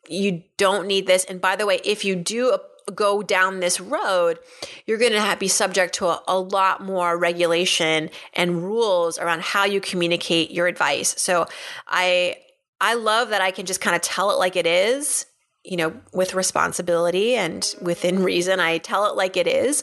you 0.08 0.44
don't 0.58 0.86
need 0.86 1.08
this. 1.08 1.24
And 1.24 1.40
by 1.40 1.56
the 1.56 1.66
way, 1.66 1.80
if 1.84 2.04
you 2.04 2.14
do 2.14 2.56
go 2.94 3.22
down 3.22 3.60
this 3.60 3.80
road, 3.80 4.38
you're 4.86 4.98
going 4.98 5.12
to 5.12 5.36
be 5.38 5.48
subject 5.48 5.94
to 5.94 6.06
a, 6.06 6.22
a, 6.28 6.38
lot 6.38 6.82
more 6.82 7.18
regulation 7.18 8.10
and 8.34 8.62
rules 8.62 9.18
around 9.18 9.42
how 9.42 9.64
you 9.64 9.80
communicate 9.80 10.50
your 10.50 10.66
advice. 10.66 11.14
So 11.20 11.46
I 11.86 12.36
I 12.80 12.94
love 12.94 13.30
that 13.30 13.42
I 13.42 13.50
can 13.50 13.66
just 13.66 13.80
kind 13.80 13.96
of 13.96 14.02
tell 14.02 14.30
it 14.30 14.38
like 14.38 14.56
it 14.56 14.66
is, 14.66 15.26
you 15.64 15.76
know, 15.76 15.94
with 16.12 16.34
responsibility 16.34 17.34
and 17.34 17.74
within 17.82 18.22
reason. 18.22 18.60
I 18.60 18.78
tell 18.78 19.06
it 19.06 19.16
like 19.16 19.36
it 19.36 19.46
is. 19.46 19.82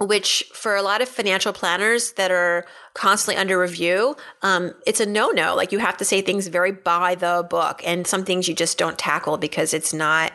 Which, 0.00 0.42
for 0.52 0.74
a 0.74 0.82
lot 0.82 1.02
of 1.02 1.08
financial 1.08 1.52
planners 1.52 2.14
that 2.14 2.32
are 2.32 2.66
constantly 2.94 3.40
under 3.40 3.60
review, 3.60 4.16
um, 4.42 4.74
it's 4.88 4.98
a 4.98 5.06
no 5.06 5.28
no. 5.28 5.54
Like, 5.54 5.70
you 5.70 5.78
have 5.78 5.96
to 5.98 6.04
say 6.04 6.20
things 6.20 6.48
very 6.48 6.72
by 6.72 7.14
the 7.14 7.46
book, 7.48 7.80
and 7.84 8.04
some 8.04 8.24
things 8.24 8.48
you 8.48 8.54
just 8.54 8.76
don't 8.76 8.98
tackle 8.98 9.38
because 9.38 9.72
it's 9.72 9.94
not 9.94 10.32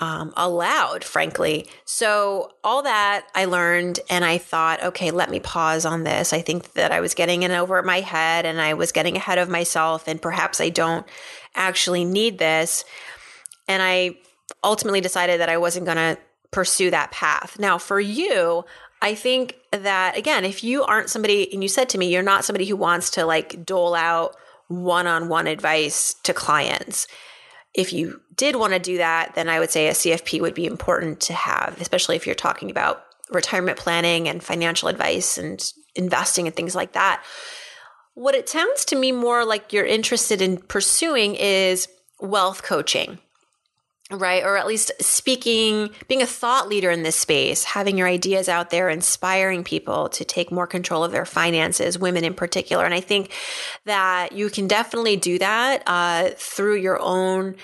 um, 0.00 0.32
allowed, 0.36 1.04
frankly. 1.04 1.68
So, 1.84 2.52
all 2.64 2.82
that 2.82 3.26
I 3.34 3.44
learned, 3.44 4.00
and 4.08 4.24
I 4.24 4.38
thought, 4.38 4.82
okay, 4.82 5.10
let 5.10 5.30
me 5.30 5.40
pause 5.40 5.84
on 5.84 6.04
this. 6.04 6.32
I 6.32 6.40
think 6.40 6.72
that 6.72 6.90
I 6.90 7.00
was 7.00 7.12
getting 7.14 7.42
in 7.42 7.50
over 7.50 7.80
my 7.82 8.00
head 8.00 8.46
and 8.46 8.60
I 8.60 8.74
was 8.74 8.92
getting 8.92 9.16
ahead 9.16 9.38
of 9.38 9.50
myself, 9.50 10.08
and 10.08 10.20
perhaps 10.20 10.60
I 10.60 10.70
don't 10.70 11.06
actually 11.54 12.04
need 12.04 12.38
this. 12.38 12.84
And 13.68 13.82
I 13.82 14.16
ultimately 14.64 15.02
decided 15.02 15.40
that 15.40 15.50
I 15.50 15.58
wasn't 15.58 15.84
going 15.84 15.96
to 15.98 16.18
pursue 16.50 16.90
that 16.90 17.12
path. 17.12 17.58
Now, 17.58 17.76
for 17.76 18.00
you, 18.00 18.64
I 19.02 19.14
think 19.14 19.56
that, 19.70 20.16
again, 20.16 20.44
if 20.44 20.64
you 20.64 20.82
aren't 20.82 21.10
somebody, 21.10 21.52
and 21.52 21.62
you 21.62 21.68
said 21.68 21.90
to 21.90 21.98
me, 21.98 22.12
you're 22.12 22.22
not 22.22 22.44
somebody 22.44 22.64
who 22.64 22.76
wants 22.76 23.10
to 23.10 23.26
like 23.26 23.64
dole 23.66 23.94
out 23.94 24.34
one 24.68 25.06
on 25.06 25.28
one 25.28 25.46
advice 25.46 26.14
to 26.22 26.32
clients 26.32 27.06
if 27.74 27.92
you 27.92 28.20
did 28.34 28.56
want 28.56 28.72
to 28.72 28.78
do 28.78 28.98
that, 28.98 29.34
then 29.34 29.48
I 29.48 29.60
would 29.60 29.70
say 29.70 29.88
a 29.88 29.92
CFP 29.92 30.40
would 30.40 30.54
be 30.54 30.66
important 30.66 31.20
to 31.22 31.32
have, 31.32 31.80
especially 31.80 32.16
if 32.16 32.26
you're 32.26 32.34
talking 32.34 32.70
about 32.70 33.04
retirement 33.30 33.78
planning 33.78 34.28
and 34.28 34.42
financial 34.42 34.88
advice 34.88 35.38
and 35.38 35.72
investing 35.94 36.46
and 36.46 36.56
things 36.56 36.74
like 36.74 36.92
that. 36.92 37.22
What 38.14 38.34
it 38.34 38.48
sounds 38.48 38.84
to 38.86 38.96
me 38.96 39.12
more 39.12 39.44
like 39.44 39.72
you're 39.72 39.86
interested 39.86 40.42
in 40.42 40.58
pursuing 40.58 41.36
is 41.36 41.88
wealth 42.20 42.62
coaching 42.62 43.18
right? 44.10 44.42
Or 44.42 44.56
at 44.56 44.66
least 44.66 44.90
speaking, 45.00 45.90
being 46.08 46.22
a 46.22 46.26
thought 46.26 46.68
leader 46.68 46.90
in 46.90 47.02
this 47.02 47.16
space, 47.16 47.64
having 47.64 47.96
your 47.96 48.08
ideas 48.08 48.48
out 48.48 48.70
there, 48.70 48.88
inspiring 48.88 49.64
people 49.64 50.08
to 50.10 50.24
take 50.24 50.50
more 50.50 50.66
control 50.66 51.04
of 51.04 51.12
their 51.12 51.24
finances, 51.24 51.98
women 51.98 52.24
in 52.24 52.34
particular. 52.34 52.84
And 52.84 52.94
I 52.94 53.00
think 53.00 53.32
that 53.84 54.32
you 54.32 54.50
can 54.50 54.66
definitely 54.66 55.16
do 55.16 55.38
that 55.38 55.82
uh, 55.86 56.30
through 56.36 56.76
your 56.76 57.00
own. 57.00 57.56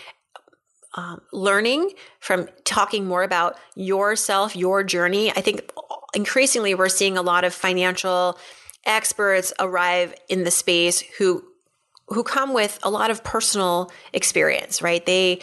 Um, 0.98 1.20
learning 1.30 1.90
from 2.20 2.48
talking 2.64 3.04
more 3.04 3.22
about 3.22 3.58
yourself, 3.74 4.56
your 4.56 4.82
journey. 4.82 5.30
I 5.30 5.42
think 5.42 5.70
increasingly 6.14 6.74
we're 6.74 6.88
seeing 6.88 7.18
a 7.18 7.22
lot 7.22 7.44
of 7.44 7.52
financial 7.52 8.38
experts 8.86 9.52
arrive 9.58 10.14
in 10.30 10.44
the 10.44 10.50
space 10.50 11.00
who 11.18 11.44
who 12.08 12.22
come 12.22 12.54
with 12.54 12.78
a 12.82 12.90
lot 12.90 13.10
of 13.10 13.24
personal 13.24 13.90
experience, 14.12 14.80
right? 14.80 15.04
They 15.04 15.40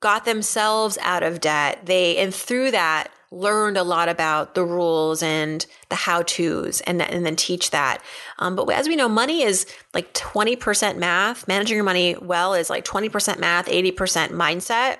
got 0.00 0.24
themselves 0.24 0.98
out 1.00 1.22
of 1.22 1.40
debt. 1.40 1.86
They, 1.86 2.18
and 2.18 2.34
through 2.34 2.72
that, 2.72 3.08
learned 3.32 3.78
a 3.78 3.82
lot 3.82 4.10
about 4.10 4.54
the 4.54 4.64
rules 4.64 5.22
and 5.22 5.64
the 5.88 5.94
how 5.94 6.22
to's 6.22 6.82
and, 6.82 7.00
and 7.00 7.24
then 7.24 7.34
teach 7.34 7.70
that. 7.70 8.02
Um, 8.38 8.54
but 8.54 8.68
as 8.70 8.86
we 8.86 8.94
know, 8.94 9.08
money 9.08 9.42
is 9.42 9.66
like 9.94 10.12
20% 10.12 10.98
math. 10.98 11.48
Managing 11.48 11.76
your 11.76 11.84
money 11.84 12.14
well 12.20 12.52
is 12.52 12.68
like 12.68 12.84
20% 12.84 13.38
math, 13.38 13.66
80% 13.66 14.30
mindset. 14.30 14.98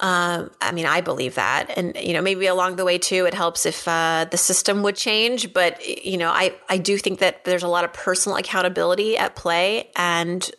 Um, 0.00 0.50
I 0.60 0.72
mean, 0.72 0.84
I 0.84 1.00
believe 1.00 1.36
that. 1.36 1.70
And, 1.74 1.96
you 1.96 2.12
know, 2.12 2.20
maybe 2.20 2.46
along 2.46 2.76
the 2.76 2.84
way 2.84 2.98
too, 2.98 3.24
it 3.24 3.32
helps 3.32 3.64
if 3.64 3.86
uh, 3.88 4.26
the 4.30 4.36
system 4.36 4.82
would 4.82 4.96
change. 4.96 5.54
But, 5.54 6.04
you 6.04 6.18
know, 6.18 6.30
I, 6.30 6.54
I 6.68 6.78
do 6.78 6.98
think 6.98 7.20
that 7.20 7.44
there's 7.44 7.62
a 7.62 7.68
lot 7.68 7.84
of 7.84 7.92
personal 7.92 8.36
accountability 8.36 9.16
at 9.16 9.36
play. 9.36 9.90
And 9.96 10.50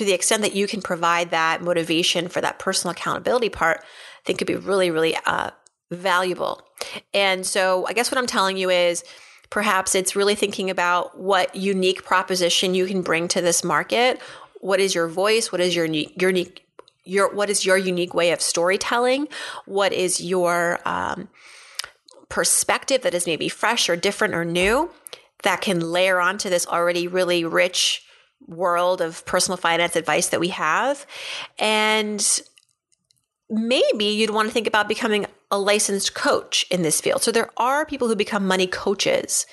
to 0.00 0.04
the 0.06 0.14
extent 0.14 0.40
that 0.40 0.54
you 0.54 0.66
can 0.66 0.80
provide 0.80 1.30
that 1.30 1.60
motivation 1.60 2.28
for 2.28 2.40
that 2.40 2.58
personal 2.58 2.92
accountability 2.92 3.50
part, 3.50 3.80
I 3.82 4.24
think 4.24 4.38
could 4.38 4.46
be 4.46 4.56
really, 4.56 4.90
really 4.90 5.14
uh, 5.26 5.50
valuable. 5.90 6.62
And 7.12 7.44
so, 7.44 7.84
I 7.86 7.92
guess 7.92 8.10
what 8.10 8.16
I'm 8.16 8.26
telling 8.26 8.56
you 8.56 8.70
is 8.70 9.04
perhaps 9.50 9.94
it's 9.94 10.16
really 10.16 10.34
thinking 10.34 10.70
about 10.70 11.20
what 11.20 11.54
unique 11.54 12.02
proposition 12.02 12.74
you 12.74 12.86
can 12.86 13.02
bring 13.02 13.28
to 13.28 13.42
this 13.42 13.62
market. 13.62 14.22
What 14.62 14.80
is 14.80 14.94
your 14.94 15.06
voice? 15.06 15.52
What 15.52 15.60
is 15.60 15.76
your 15.76 15.84
unique, 15.84 16.64
your 17.04 17.34
what 17.34 17.50
is 17.50 17.66
your 17.66 17.76
unique 17.76 18.14
way 18.14 18.32
of 18.32 18.40
storytelling? 18.40 19.28
What 19.66 19.92
is 19.92 20.18
your 20.18 20.78
um, 20.86 21.28
perspective 22.30 23.02
that 23.02 23.12
is 23.12 23.26
maybe 23.26 23.50
fresh 23.50 23.90
or 23.90 23.96
different 23.96 24.32
or 24.32 24.46
new 24.46 24.92
that 25.42 25.60
can 25.60 25.78
layer 25.78 26.20
onto 26.20 26.48
this 26.48 26.66
already 26.66 27.06
really 27.06 27.44
rich 27.44 28.06
world 28.46 29.00
of 29.00 29.24
personal 29.26 29.56
finance 29.56 29.96
advice 29.96 30.28
that 30.28 30.40
we 30.40 30.48
have. 30.48 31.06
And 31.58 32.40
maybe 33.48 34.06
you'd 34.06 34.30
want 34.30 34.48
to 34.48 34.54
think 34.54 34.66
about 34.66 34.88
becoming 34.88 35.26
a 35.50 35.58
licensed 35.58 36.14
coach 36.14 36.64
in 36.70 36.82
this 36.82 37.00
field. 37.00 37.22
So 37.22 37.32
there 37.32 37.50
are 37.56 37.84
people 37.84 38.08
who 38.08 38.16
become 38.16 38.46
money 38.46 38.66
coaches. 38.66 39.46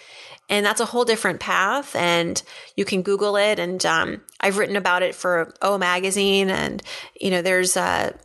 And 0.49 0.65
that's 0.65 0.79
a 0.79 0.85
whole 0.85 1.03
different 1.03 1.39
path. 1.39 1.95
And 1.95 2.41
you 2.75 2.85
can 2.85 3.01
Google 3.01 3.35
it. 3.35 3.59
And 3.59 3.85
um, 3.85 4.21
I've 4.39 4.57
written 4.57 4.77
about 4.77 5.03
it 5.03 5.13
for 5.13 5.53
O 5.61 5.77
Magazine. 5.77 6.49
And, 6.49 6.81
you 7.19 7.31
know, 7.31 7.41
there's 7.41 7.75
uh, 7.75 8.15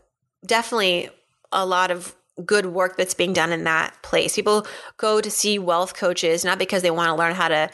definitely 0.46 1.10
a 1.50 1.66
lot 1.66 1.90
of 1.90 2.14
good 2.44 2.66
work 2.66 2.96
that's 2.96 3.14
being 3.14 3.32
done 3.32 3.52
in 3.52 3.64
that 3.64 3.94
place. 4.02 4.36
People 4.36 4.66
go 4.96 5.20
to 5.20 5.30
see 5.30 5.58
wealth 5.58 5.94
coaches 5.94 6.44
not 6.44 6.58
because 6.58 6.82
they 6.82 6.90
want 6.90 7.08
to 7.08 7.14
learn 7.14 7.34
how 7.34 7.48
to 7.48 7.70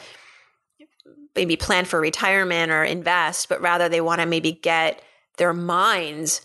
maybe 1.39 1.55
plan 1.55 1.85
for 1.85 2.01
retirement 2.01 2.69
or 2.69 2.83
invest, 2.83 3.47
but 3.47 3.61
rather 3.61 3.87
they 3.87 4.01
want 4.01 4.19
to 4.19 4.27
maybe 4.27 4.51
get 4.51 5.01
their 5.37 5.53
minds 5.53 6.41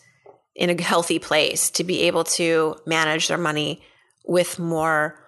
in 0.55 0.71
a 0.71 0.81
healthy 0.81 1.19
place 1.19 1.69
to 1.69 1.83
be 1.83 2.03
able 2.03 2.23
to 2.23 2.77
manage 2.87 3.27
their 3.27 3.37
money 3.37 3.83
with 4.25 4.61
more 4.61 5.19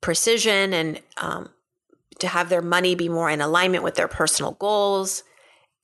precision 0.00 0.72
and 0.72 1.02
um, 1.18 1.50
to 2.18 2.26
have 2.26 2.48
their 2.48 2.62
money 2.62 2.94
be 2.94 3.10
more 3.10 3.28
in 3.28 3.42
alignment 3.42 3.84
with 3.84 3.94
their 3.94 4.08
personal 4.08 4.52
goals 4.52 5.22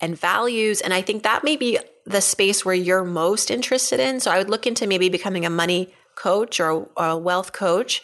and 0.01 0.19
values. 0.19 0.81
And 0.81 0.95
I 0.95 1.03
think 1.03 1.23
that 1.23 1.45
may 1.45 1.57
be 1.57 1.79
the 2.07 2.23
space 2.23 2.65
where 2.65 2.75
you're 2.75 3.05
most 3.05 3.51
interested 3.51 4.01
in. 4.01 4.19
So 4.19 4.31
I 4.31 4.39
would 4.39 4.49
look 4.49 4.67
into 4.67 4.87
maybe 4.87 5.11
becoming 5.11 5.45
a 5.45 5.51
money 5.51 5.93
coach 6.15 6.59
or, 6.59 6.89
a 6.97 7.19
wealth 7.19 7.53
coach. 7.53 8.03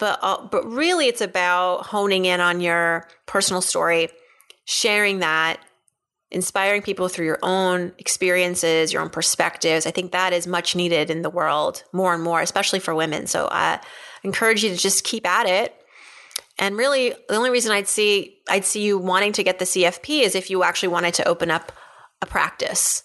But, 0.00 0.18
uh, 0.20 0.48
but 0.50 0.66
really, 0.66 1.06
it's 1.06 1.20
about 1.20 1.86
honing 1.86 2.24
in 2.24 2.40
on 2.40 2.60
your 2.60 3.06
personal 3.26 3.62
story 3.62 4.08
sharing 4.68 5.20
that, 5.20 5.58
inspiring 6.30 6.82
people 6.82 7.08
through 7.08 7.24
your 7.24 7.38
own 7.42 7.90
experiences, 7.96 8.92
your 8.92 9.00
own 9.00 9.08
perspectives. 9.08 9.86
I 9.86 9.90
think 9.90 10.12
that 10.12 10.34
is 10.34 10.46
much 10.46 10.76
needed 10.76 11.08
in 11.08 11.22
the 11.22 11.30
world 11.30 11.84
more 11.94 12.12
and 12.12 12.22
more, 12.22 12.42
especially 12.42 12.78
for 12.78 12.94
women. 12.94 13.26
So 13.26 13.48
I 13.50 13.80
encourage 14.22 14.62
you 14.62 14.68
to 14.68 14.76
just 14.76 15.04
keep 15.04 15.26
at 15.26 15.46
it. 15.46 15.74
And 16.58 16.76
really, 16.76 17.14
the 17.30 17.36
only 17.36 17.48
reason 17.48 17.72
I'd 17.72 17.88
see 17.88 18.40
I'd 18.50 18.66
see 18.66 18.82
you 18.82 18.98
wanting 18.98 19.32
to 19.32 19.42
get 19.42 19.58
the 19.58 19.64
CFP 19.64 20.20
is 20.20 20.34
if 20.34 20.50
you 20.50 20.62
actually 20.62 20.90
wanted 20.90 21.14
to 21.14 21.26
open 21.26 21.50
up 21.50 21.72
a 22.20 22.26
practice 22.26 23.04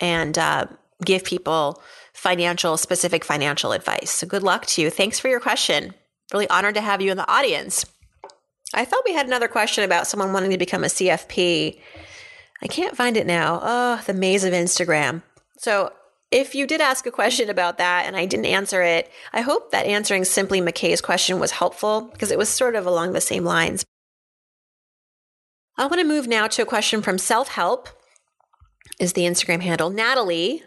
and 0.00 0.38
uh, 0.38 0.66
give 1.04 1.24
people 1.24 1.82
financial 2.14 2.78
specific 2.78 3.22
financial 3.22 3.72
advice. 3.72 4.10
So 4.10 4.26
good 4.26 4.42
luck 4.42 4.64
to 4.66 4.82
you. 4.82 4.88
Thanks 4.88 5.20
for 5.20 5.28
your 5.28 5.40
question. 5.40 5.92
Really 6.32 6.48
honored 6.48 6.76
to 6.76 6.80
have 6.80 7.02
you 7.02 7.10
in 7.10 7.18
the 7.18 7.30
audience. 7.30 7.84
I 8.74 8.84
thought 8.84 9.04
we 9.04 9.12
had 9.12 9.26
another 9.26 9.48
question 9.48 9.84
about 9.84 10.06
someone 10.06 10.32
wanting 10.32 10.50
to 10.50 10.58
become 10.58 10.84
a 10.84 10.88
CFP. 10.88 11.78
I 12.62 12.66
can't 12.66 12.96
find 12.96 13.16
it 13.16 13.26
now. 13.26 13.60
Oh, 13.62 14.02
the 14.06 14.14
maze 14.14 14.44
of 14.44 14.52
Instagram. 14.52 15.22
So, 15.58 15.92
if 16.30 16.54
you 16.54 16.66
did 16.66 16.80
ask 16.80 17.06
a 17.06 17.10
question 17.10 17.50
about 17.50 17.76
that 17.76 18.06
and 18.06 18.16
I 18.16 18.24
didn't 18.24 18.46
answer 18.46 18.80
it, 18.80 19.10
I 19.34 19.42
hope 19.42 19.70
that 19.70 19.84
answering 19.84 20.24
simply 20.24 20.62
McKay's 20.62 21.02
question 21.02 21.38
was 21.38 21.50
helpful 21.50 22.08
because 22.12 22.30
it 22.30 22.38
was 22.38 22.48
sort 22.48 22.74
of 22.74 22.86
along 22.86 23.12
the 23.12 23.20
same 23.20 23.44
lines. 23.44 23.84
I 25.76 25.86
want 25.86 26.00
to 26.00 26.06
move 26.06 26.26
now 26.26 26.46
to 26.46 26.62
a 26.62 26.66
question 26.66 27.02
from 27.02 27.18
Self 27.18 27.48
Help, 27.48 27.88
is 28.98 29.12
the 29.12 29.22
Instagram 29.22 29.60
handle. 29.60 29.90
Natalie. 29.90 30.62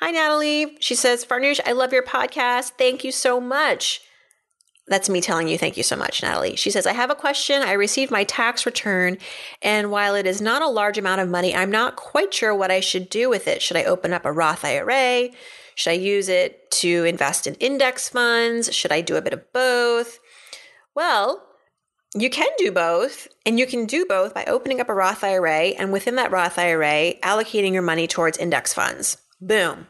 Hi, 0.00 0.10
Natalie. 0.10 0.76
She 0.80 0.94
says, 0.94 1.24
Farnoosh, 1.24 1.60
I 1.64 1.72
love 1.72 1.92
your 1.92 2.02
podcast. 2.02 2.72
Thank 2.76 3.04
you 3.04 3.12
so 3.12 3.40
much. 3.40 4.02
That's 4.88 5.08
me 5.08 5.20
telling 5.20 5.48
you 5.48 5.58
thank 5.58 5.76
you 5.76 5.82
so 5.82 5.96
much, 5.96 6.22
Natalie. 6.22 6.54
She 6.54 6.70
says, 6.70 6.86
I 6.86 6.92
have 6.92 7.10
a 7.10 7.16
question. 7.16 7.62
I 7.62 7.72
received 7.72 8.12
my 8.12 8.22
tax 8.22 8.64
return, 8.64 9.18
and 9.60 9.90
while 9.90 10.14
it 10.14 10.26
is 10.26 10.40
not 10.40 10.62
a 10.62 10.68
large 10.68 10.96
amount 10.96 11.20
of 11.20 11.28
money, 11.28 11.54
I'm 11.54 11.72
not 11.72 11.96
quite 11.96 12.32
sure 12.32 12.54
what 12.54 12.70
I 12.70 12.78
should 12.78 13.08
do 13.08 13.28
with 13.28 13.48
it. 13.48 13.62
Should 13.62 13.76
I 13.76 13.84
open 13.84 14.12
up 14.12 14.24
a 14.24 14.32
Roth 14.32 14.64
IRA? 14.64 15.30
Should 15.74 15.90
I 15.90 15.94
use 15.94 16.28
it 16.28 16.70
to 16.72 17.04
invest 17.04 17.46
in 17.48 17.54
index 17.56 18.08
funds? 18.08 18.72
Should 18.72 18.92
I 18.92 19.00
do 19.00 19.16
a 19.16 19.22
bit 19.22 19.32
of 19.32 19.52
both? 19.52 20.20
Well, 20.94 21.42
you 22.14 22.30
can 22.30 22.48
do 22.56 22.70
both, 22.70 23.26
and 23.44 23.58
you 23.58 23.66
can 23.66 23.86
do 23.86 24.06
both 24.06 24.34
by 24.34 24.44
opening 24.44 24.80
up 24.80 24.88
a 24.88 24.94
Roth 24.94 25.24
IRA 25.24 25.74
and 25.76 25.92
within 25.92 26.14
that 26.14 26.30
Roth 26.30 26.58
IRA, 26.58 27.14
allocating 27.22 27.72
your 27.72 27.82
money 27.82 28.06
towards 28.06 28.38
index 28.38 28.72
funds. 28.72 29.18
Boom. 29.40 29.88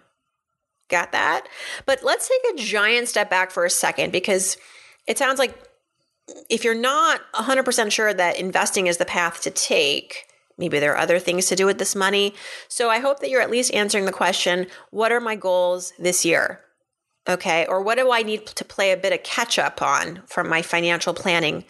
Got 0.89 1.13
that? 1.13 1.47
But 1.85 2.03
let's 2.03 2.29
take 2.29 2.55
a 2.55 2.59
giant 2.59 3.09
step 3.09 3.29
back 3.29 3.51
for 3.51 3.65
a 3.65 3.71
second 3.71 4.11
because 4.11 4.57
it 5.07 5.19
sounds 5.19 5.39
like 5.39 5.55
if 6.51 6.65
you're 6.65 6.75
not 6.75 7.21
100% 7.35 7.93
sure 7.93 8.13
that 8.13 8.39
investing 8.39 8.87
is 8.87 8.97
the 8.97 9.05
path 9.05 9.43
to 9.43 9.51
take, 9.51 10.27
maybe 10.59 10.79
there 10.79 10.93
are 10.93 10.99
other 10.99 11.19
things 11.19 11.47
to 11.47 11.57
do 11.57 11.67
with 11.67 11.79
this 11.79 11.95
money. 11.95 12.35
So 12.69 12.91
I 12.91 12.99
hope 12.99 13.21
that 13.21 13.31
you're 13.31 13.41
at 13.41 13.51
least 13.51 13.73
answering 13.73 14.07
the 14.07 14.13
question 14.13 14.67
what 14.91 15.13
are 15.13 15.21
my 15.21 15.37
goals 15.37 15.93
this 15.99 16.25
year? 16.25 16.61
Okay. 17.29 17.67
Or 17.67 17.83
what 17.83 17.99
do 17.99 18.13
I 18.13 18.23
need 18.23 18.47
to 18.47 18.65
play 18.65 18.93
a 18.93 18.97
bit 18.97 19.13
of 19.13 19.23
catch 19.23 19.59
up 19.59 19.83
on 19.83 20.23
from 20.27 20.49
my 20.49 20.63
financial 20.63 21.13
planning 21.13 21.65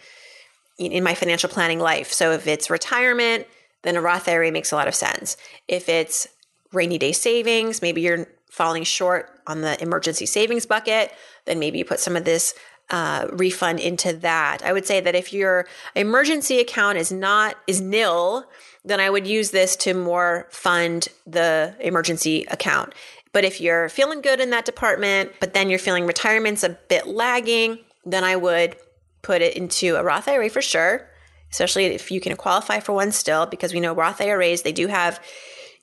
in 0.77 1.03
my 1.03 1.15
financial 1.15 1.49
planning 1.49 1.79
life? 1.79 2.11
So 2.11 2.31
if 2.31 2.45
it's 2.47 2.69
retirement, 2.69 3.47
then 3.83 3.95
a 3.95 4.01
Roth 4.01 4.27
IRA 4.27 4.51
makes 4.51 4.71
a 4.71 4.75
lot 4.75 4.87
of 4.87 4.95
sense. 4.95 5.37
If 5.67 5.89
it's 5.89 6.27
rainy 6.73 6.97
day 6.97 7.11
savings, 7.11 7.81
maybe 7.81 8.01
you're 8.01 8.27
falling 8.49 8.83
short 8.83 9.29
on 9.47 9.61
the 9.61 9.81
emergency 9.81 10.25
savings 10.25 10.65
bucket, 10.65 11.11
then 11.45 11.59
maybe 11.59 11.79
you 11.79 11.85
put 11.85 11.99
some 11.99 12.15
of 12.15 12.25
this 12.25 12.53
uh, 12.89 13.27
refund 13.31 13.79
into 13.79 14.13
that. 14.13 14.63
I 14.63 14.71
would 14.71 14.85
say 14.85 14.99
that 15.01 15.15
if 15.15 15.33
your 15.33 15.67
emergency 15.95 16.59
account 16.59 16.97
is 16.97 17.11
not 17.11 17.57
is 17.67 17.81
nil, 17.81 18.45
then 18.85 18.99
I 18.99 19.09
would 19.09 19.27
use 19.27 19.51
this 19.51 19.75
to 19.77 19.93
more 19.93 20.47
fund 20.49 21.09
the 21.25 21.75
emergency 21.79 22.45
account. 22.49 22.93
But 23.33 23.43
if 23.43 23.59
you're 23.59 23.89
feeling 23.89 24.21
good 24.21 24.39
in 24.39 24.51
that 24.51 24.65
department, 24.65 25.33
but 25.39 25.53
then 25.53 25.69
you're 25.69 25.79
feeling 25.79 26.05
retirement's 26.05 26.63
a 26.63 26.69
bit 26.69 27.07
lagging, 27.07 27.79
then 28.05 28.23
I 28.23 28.35
would 28.35 28.77
put 29.21 29.41
it 29.41 29.57
into 29.57 29.95
a 29.95 30.03
Roth 30.03 30.27
IRA 30.27 30.49
for 30.49 30.61
sure, 30.61 31.09
especially 31.51 31.85
if 31.85 32.09
you 32.09 32.21
can 32.21 32.35
qualify 32.37 32.79
for 32.79 32.93
one 32.93 33.11
still, 33.11 33.45
because 33.45 33.73
we 33.73 33.81
know 33.81 33.93
Roth 33.93 34.21
IRAs, 34.21 34.61
they 34.61 34.71
do 34.71 34.87
have 34.87 35.21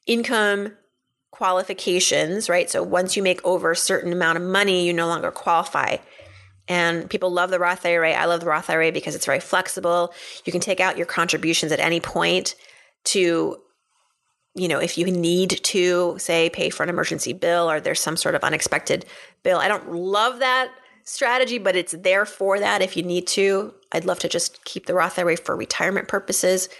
income 0.06 0.72
qualifications, 1.30 2.48
right? 2.48 2.70
So 2.70 2.82
once 2.82 3.16
you 3.16 3.22
make 3.22 3.44
over 3.44 3.72
a 3.72 3.76
certain 3.76 4.12
amount 4.12 4.38
of 4.38 4.44
money, 4.44 4.86
you 4.86 4.92
no 4.92 5.06
longer 5.06 5.30
qualify. 5.30 5.96
And 6.68 7.08
people 7.10 7.30
love 7.30 7.50
the 7.50 7.58
Roth 7.58 7.84
IRA. 7.84 8.12
I 8.12 8.24
love 8.24 8.40
the 8.40 8.46
Roth 8.46 8.70
IRA 8.70 8.90
because 8.90 9.14
it's 9.14 9.26
very 9.26 9.40
flexible. 9.40 10.14
You 10.44 10.52
can 10.52 10.60
take 10.60 10.80
out 10.80 10.96
your 10.96 11.06
contributions 11.06 11.72
at 11.72 11.80
any 11.80 12.00
point 12.00 12.54
to, 13.04 13.60
you 14.54 14.68
know, 14.68 14.78
if 14.78 14.96
you 14.96 15.06
need 15.06 15.50
to, 15.62 16.16
say, 16.18 16.48
pay 16.50 16.70
for 16.70 16.82
an 16.82 16.88
emergency 16.88 17.34
bill 17.34 17.70
or 17.70 17.80
there's 17.80 18.00
some 18.00 18.16
sort 18.16 18.34
of 18.34 18.42
unexpected 18.42 19.04
bill. 19.42 19.58
I 19.58 19.68
don't 19.68 19.92
love 19.92 20.38
that 20.38 20.72
strategy, 21.04 21.58
but 21.58 21.76
it's 21.76 21.92
there 21.92 22.24
for 22.24 22.58
that 22.58 22.80
if 22.80 22.96
you 22.96 23.02
need 23.02 23.26
to. 23.26 23.74
I'd 23.92 24.06
love 24.06 24.18
to 24.20 24.28
just 24.28 24.64
keep 24.64 24.86
the 24.86 24.94
Roth 24.94 25.18
IRA 25.18 25.36
for 25.36 25.54
retirement 25.54 26.08
purposes. 26.08 26.70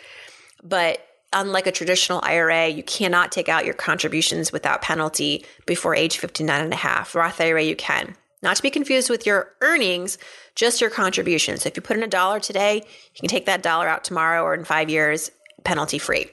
But 0.62 1.07
unlike 1.35 1.67
a 1.67 1.73
traditional 1.73 2.21
IRA, 2.23 2.69
you 2.69 2.83
cannot 2.83 3.33
take 3.33 3.50
out 3.50 3.67
your 3.67 3.75
contributions 3.75 4.50
without 4.50 4.81
penalty 4.81 5.45
before 5.67 5.95
age 5.95 6.17
59 6.17 6.64
and 6.64 6.73
a 6.73 6.76
half. 6.76 7.14
Roth 7.14 7.41
IRA, 7.41 7.62
you 7.62 7.76
can. 7.76 8.17
Not 8.45 8.57
to 8.57 8.63
be 8.63 8.71
confused 8.71 9.09
with 9.09 9.27
your 9.27 9.51
earnings, 9.63 10.19
just 10.55 10.81
your 10.81 10.91
contributions. 10.91 11.63
So 11.63 11.69
if 11.69 11.77
you 11.77 11.83
put 11.83 11.97
in 11.97 12.03
a 12.03 12.09
dollar 12.09 12.39
today, 12.39 12.77
you 12.77 13.21
can 13.21 13.29
take 13.29 13.47
that 13.47 13.63
dollar 13.63 13.89
out 13.89 14.05
tomorrow 14.05 14.43
or 14.43 14.55
in 14.55 14.65
five 14.65 14.91
years, 14.91 15.31
penalty 15.65 15.99
free. 15.99 16.27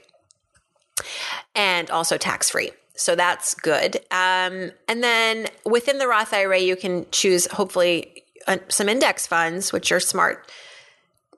And 1.54 1.90
also 1.90 2.18
tax 2.18 2.50
free. 2.50 2.70
So 2.94 3.16
that's 3.16 3.54
good. 3.54 3.96
Um, 4.10 4.72
and 4.86 5.02
then 5.02 5.48
within 5.64 5.96
the 5.96 6.06
Roth 6.06 6.34
IRA, 6.34 6.58
you 6.58 6.76
can 6.76 7.06
choose 7.10 7.46
hopefully 7.50 8.24
uh, 8.46 8.58
some 8.68 8.90
index 8.90 9.26
funds, 9.26 9.72
which 9.72 9.90
are 9.90 9.98
smart 9.98 10.50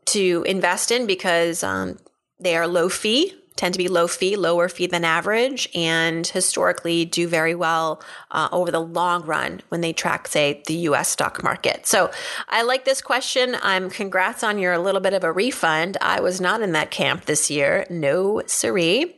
to 0.06 0.44
invest 0.46 0.90
in 0.90 1.06
because 1.06 1.62
um, 1.62 1.98
they 2.40 2.56
are 2.56 2.66
low 2.66 2.88
fee 2.88 3.32
tend 3.56 3.72
to 3.74 3.78
be 3.78 3.88
low 3.88 4.08
fee, 4.08 4.36
lower 4.36 4.68
fee 4.68 4.86
than 4.86 5.04
average, 5.04 5.68
and 5.74 6.26
historically 6.26 7.04
do 7.04 7.28
very 7.28 7.54
well 7.54 8.02
uh, 8.30 8.48
over 8.50 8.70
the 8.70 8.80
long 8.80 9.24
run 9.24 9.60
when 9.68 9.80
they 9.80 9.92
track, 9.92 10.26
say, 10.28 10.62
the 10.66 10.74
US 10.74 11.08
stock 11.08 11.42
market. 11.42 11.86
So 11.86 12.10
I 12.48 12.62
like 12.62 12.84
this 12.84 13.00
question. 13.00 13.56
I'm 13.62 13.90
congrats 13.90 14.42
on 14.42 14.58
your 14.58 14.76
little 14.78 15.00
bit 15.00 15.14
of 15.14 15.24
a 15.24 15.32
refund. 15.32 15.96
I 16.00 16.20
was 16.20 16.40
not 16.40 16.62
in 16.62 16.72
that 16.72 16.90
camp 16.90 17.26
this 17.26 17.50
year. 17.50 17.86
No, 17.88 18.42
siree. 18.46 19.16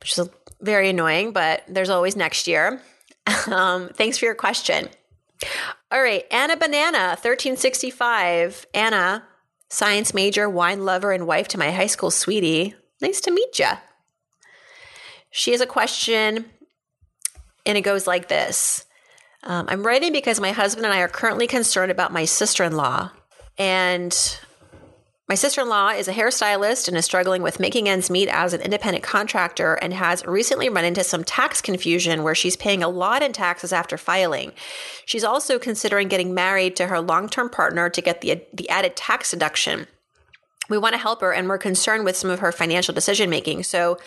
Which 0.00 0.16
is 0.16 0.28
very 0.60 0.88
annoying, 0.88 1.32
but 1.32 1.64
there's 1.68 1.90
always 1.90 2.16
next 2.16 2.46
year. 2.46 2.80
Um, 3.46 3.90
thanks 3.90 4.16
for 4.16 4.24
your 4.24 4.34
question. 4.34 4.88
All 5.90 6.02
right, 6.02 6.24
Anna 6.30 6.56
Banana, 6.56 7.08
1365. 7.20 8.66
Anna, 8.72 9.27
science 9.68 10.14
major, 10.14 10.48
wine 10.48 10.84
lover, 10.84 11.12
and 11.12 11.26
wife 11.26 11.48
to 11.48 11.58
my 11.58 11.70
high 11.70 11.86
school 11.86 12.10
sweetie. 12.10 12.74
Nice 13.00 13.20
to 13.22 13.30
meet 13.30 13.58
you. 13.58 13.70
She 15.30 15.52
has 15.52 15.60
a 15.60 15.66
question, 15.66 16.46
and 17.66 17.78
it 17.78 17.82
goes 17.82 18.06
like 18.06 18.28
this 18.28 18.86
um, 19.44 19.66
I'm 19.68 19.86
writing 19.86 20.12
because 20.12 20.40
my 20.40 20.52
husband 20.52 20.86
and 20.86 20.94
I 20.94 21.00
are 21.00 21.08
currently 21.08 21.46
concerned 21.46 21.90
about 21.92 22.12
my 22.12 22.24
sister 22.24 22.64
in 22.64 22.76
law. 22.76 23.10
And 23.56 24.38
my 25.28 25.34
sister 25.34 25.60
in 25.60 25.68
law 25.68 25.90
is 25.90 26.08
a 26.08 26.12
hairstylist 26.14 26.88
and 26.88 26.96
is 26.96 27.04
struggling 27.04 27.42
with 27.42 27.60
making 27.60 27.86
ends 27.86 28.08
meet 28.08 28.30
as 28.30 28.54
an 28.54 28.62
independent 28.62 29.04
contractor 29.04 29.74
and 29.74 29.92
has 29.92 30.24
recently 30.24 30.70
run 30.70 30.86
into 30.86 31.04
some 31.04 31.22
tax 31.22 31.60
confusion 31.60 32.22
where 32.22 32.34
she's 32.34 32.56
paying 32.56 32.82
a 32.82 32.88
lot 32.88 33.22
in 33.22 33.34
taxes 33.34 33.70
after 33.70 33.98
filing. 33.98 34.52
She's 35.04 35.24
also 35.24 35.58
considering 35.58 36.08
getting 36.08 36.32
married 36.32 36.76
to 36.76 36.86
her 36.86 37.00
long 37.00 37.28
term 37.28 37.50
partner 37.50 37.90
to 37.90 38.00
get 38.00 38.22
the, 38.22 38.42
the 38.54 38.70
added 38.70 38.96
tax 38.96 39.30
deduction. 39.30 39.86
We 40.70 40.78
want 40.78 40.94
to 40.94 40.98
help 40.98 41.20
her 41.20 41.32
and 41.32 41.46
we're 41.46 41.58
concerned 41.58 42.06
with 42.06 42.16
some 42.16 42.30
of 42.30 42.40
her 42.40 42.50
financial 42.50 42.94
decision 42.94 43.28
making. 43.28 43.64
So 43.64 43.98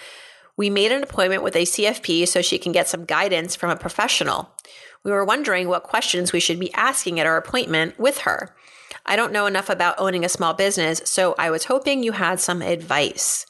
we 0.57 0.71
made 0.71 0.91
an 0.91 1.03
appointment 1.03 1.43
with 1.43 1.55
a 1.55 1.65
CFP 1.65 2.27
so 2.27 2.41
she 2.41 2.57
can 2.57 2.71
get 2.71 2.88
some 2.88 3.05
guidance 3.05 3.55
from 3.55 3.69
a 3.69 3.75
professional. 3.75 4.49
We 5.03 5.12
were 5.12 5.25
wondering 5.25 5.67
what 5.67 5.84
questions 5.84 6.34
we 6.34 6.39
should 6.39 6.60
be 6.60 6.73
asking 6.73 7.19
at 7.19 7.27
our 7.27 7.38
appointment 7.38 7.99
with 7.99 8.19
her. 8.19 8.55
I 9.05 9.15
don't 9.15 9.33
know 9.33 9.45
enough 9.45 9.69
about 9.69 9.99
owning 9.99 10.25
a 10.25 10.29
small 10.29 10.53
business, 10.53 11.01
so 11.05 11.35
I 11.37 11.49
was 11.49 11.65
hoping 11.65 12.03
you 12.03 12.13
had 12.13 12.39
some 12.39 12.61
advice. 12.61 13.45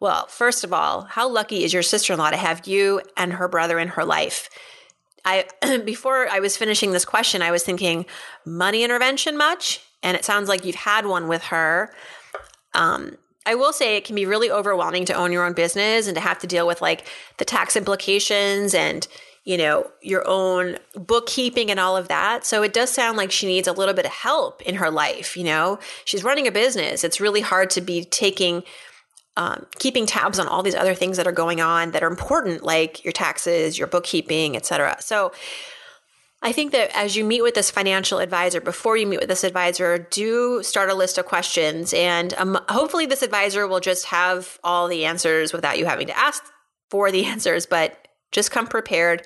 Well, 0.00 0.26
first 0.26 0.64
of 0.64 0.72
all, 0.72 1.02
how 1.02 1.28
lucky 1.28 1.64
is 1.64 1.72
your 1.72 1.82
sister-in-law 1.82 2.30
to 2.30 2.36
have 2.36 2.66
you 2.66 3.02
and 3.16 3.32
her 3.32 3.48
brother 3.48 3.78
in 3.78 3.88
her 3.88 4.04
life? 4.04 4.48
I 5.24 5.46
before 5.84 6.28
I 6.28 6.40
was 6.40 6.56
finishing 6.56 6.92
this 6.92 7.04
question, 7.04 7.42
I 7.42 7.50
was 7.50 7.62
thinking 7.62 8.06
money 8.44 8.84
intervention 8.84 9.36
much, 9.36 9.80
and 10.02 10.16
it 10.16 10.24
sounds 10.24 10.48
like 10.48 10.64
you've 10.64 10.76
had 10.76 11.06
one 11.06 11.28
with 11.28 11.42
her. 11.44 11.92
Um, 12.74 13.16
I 13.44 13.54
will 13.54 13.72
say 13.72 13.96
it 13.96 14.04
can 14.04 14.14
be 14.14 14.26
really 14.26 14.50
overwhelming 14.50 15.06
to 15.06 15.14
own 15.14 15.32
your 15.32 15.44
own 15.44 15.54
business 15.54 16.06
and 16.06 16.14
to 16.14 16.20
have 16.20 16.38
to 16.40 16.46
deal 16.46 16.66
with 16.66 16.82
like 16.82 17.06
the 17.38 17.44
tax 17.44 17.76
implications 17.76 18.74
and 18.74 19.08
you 19.48 19.56
know 19.56 19.90
your 20.02 20.22
own 20.28 20.76
bookkeeping 20.94 21.70
and 21.70 21.80
all 21.80 21.96
of 21.96 22.08
that. 22.08 22.44
So 22.44 22.62
it 22.62 22.74
does 22.74 22.92
sound 22.92 23.16
like 23.16 23.32
she 23.32 23.46
needs 23.46 23.66
a 23.66 23.72
little 23.72 23.94
bit 23.94 24.04
of 24.04 24.12
help 24.12 24.60
in 24.60 24.74
her 24.74 24.90
life. 24.90 25.38
You 25.38 25.44
know, 25.44 25.78
she's 26.04 26.22
running 26.22 26.46
a 26.46 26.52
business. 26.52 27.02
It's 27.02 27.18
really 27.18 27.40
hard 27.40 27.70
to 27.70 27.80
be 27.80 28.04
taking 28.04 28.62
um, 29.38 29.64
keeping 29.78 30.04
tabs 30.04 30.38
on 30.38 30.48
all 30.48 30.62
these 30.62 30.74
other 30.74 30.94
things 30.94 31.16
that 31.16 31.26
are 31.26 31.32
going 31.32 31.62
on 31.62 31.92
that 31.92 32.02
are 32.02 32.08
important, 32.08 32.62
like 32.62 33.02
your 33.04 33.12
taxes, 33.12 33.78
your 33.78 33.86
bookkeeping, 33.86 34.54
etc. 34.54 34.96
So 35.00 35.32
I 36.42 36.52
think 36.52 36.72
that 36.72 36.94
as 36.94 37.16
you 37.16 37.24
meet 37.24 37.42
with 37.42 37.54
this 37.54 37.70
financial 37.70 38.18
advisor, 38.18 38.60
before 38.60 38.98
you 38.98 39.06
meet 39.06 39.20
with 39.20 39.30
this 39.30 39.44
advisor, 39.44 40.06
do 40.10 40.62
start 40.62 40.90
a 40.90 40.94
list 40.94 41.16
of 41.16 41.24
questions. 41.24 41.94
And 41.94 42.34
um, 42.34 42.60
hopefully, 42.68 43.06
this 43.06 43.22
advisor 43.22 43.66
will 43.66 43.80
just 43.80 44.06
have 44.06 44.58
all 44.62 44.88
the 44.88 45.06
answers 45.06 45.54
without 45.54 45.78
you 45.78 45.86
having 45.86 46.08
to 46.08 46.18
ask 46.18 46.42
for 46.90 47.10
the 47.10 47.24
answers, 47.32 47.64
but 47.64 48.07
just 48.32 48.50
come 48.50 48.66
prepared. 48.66 49.22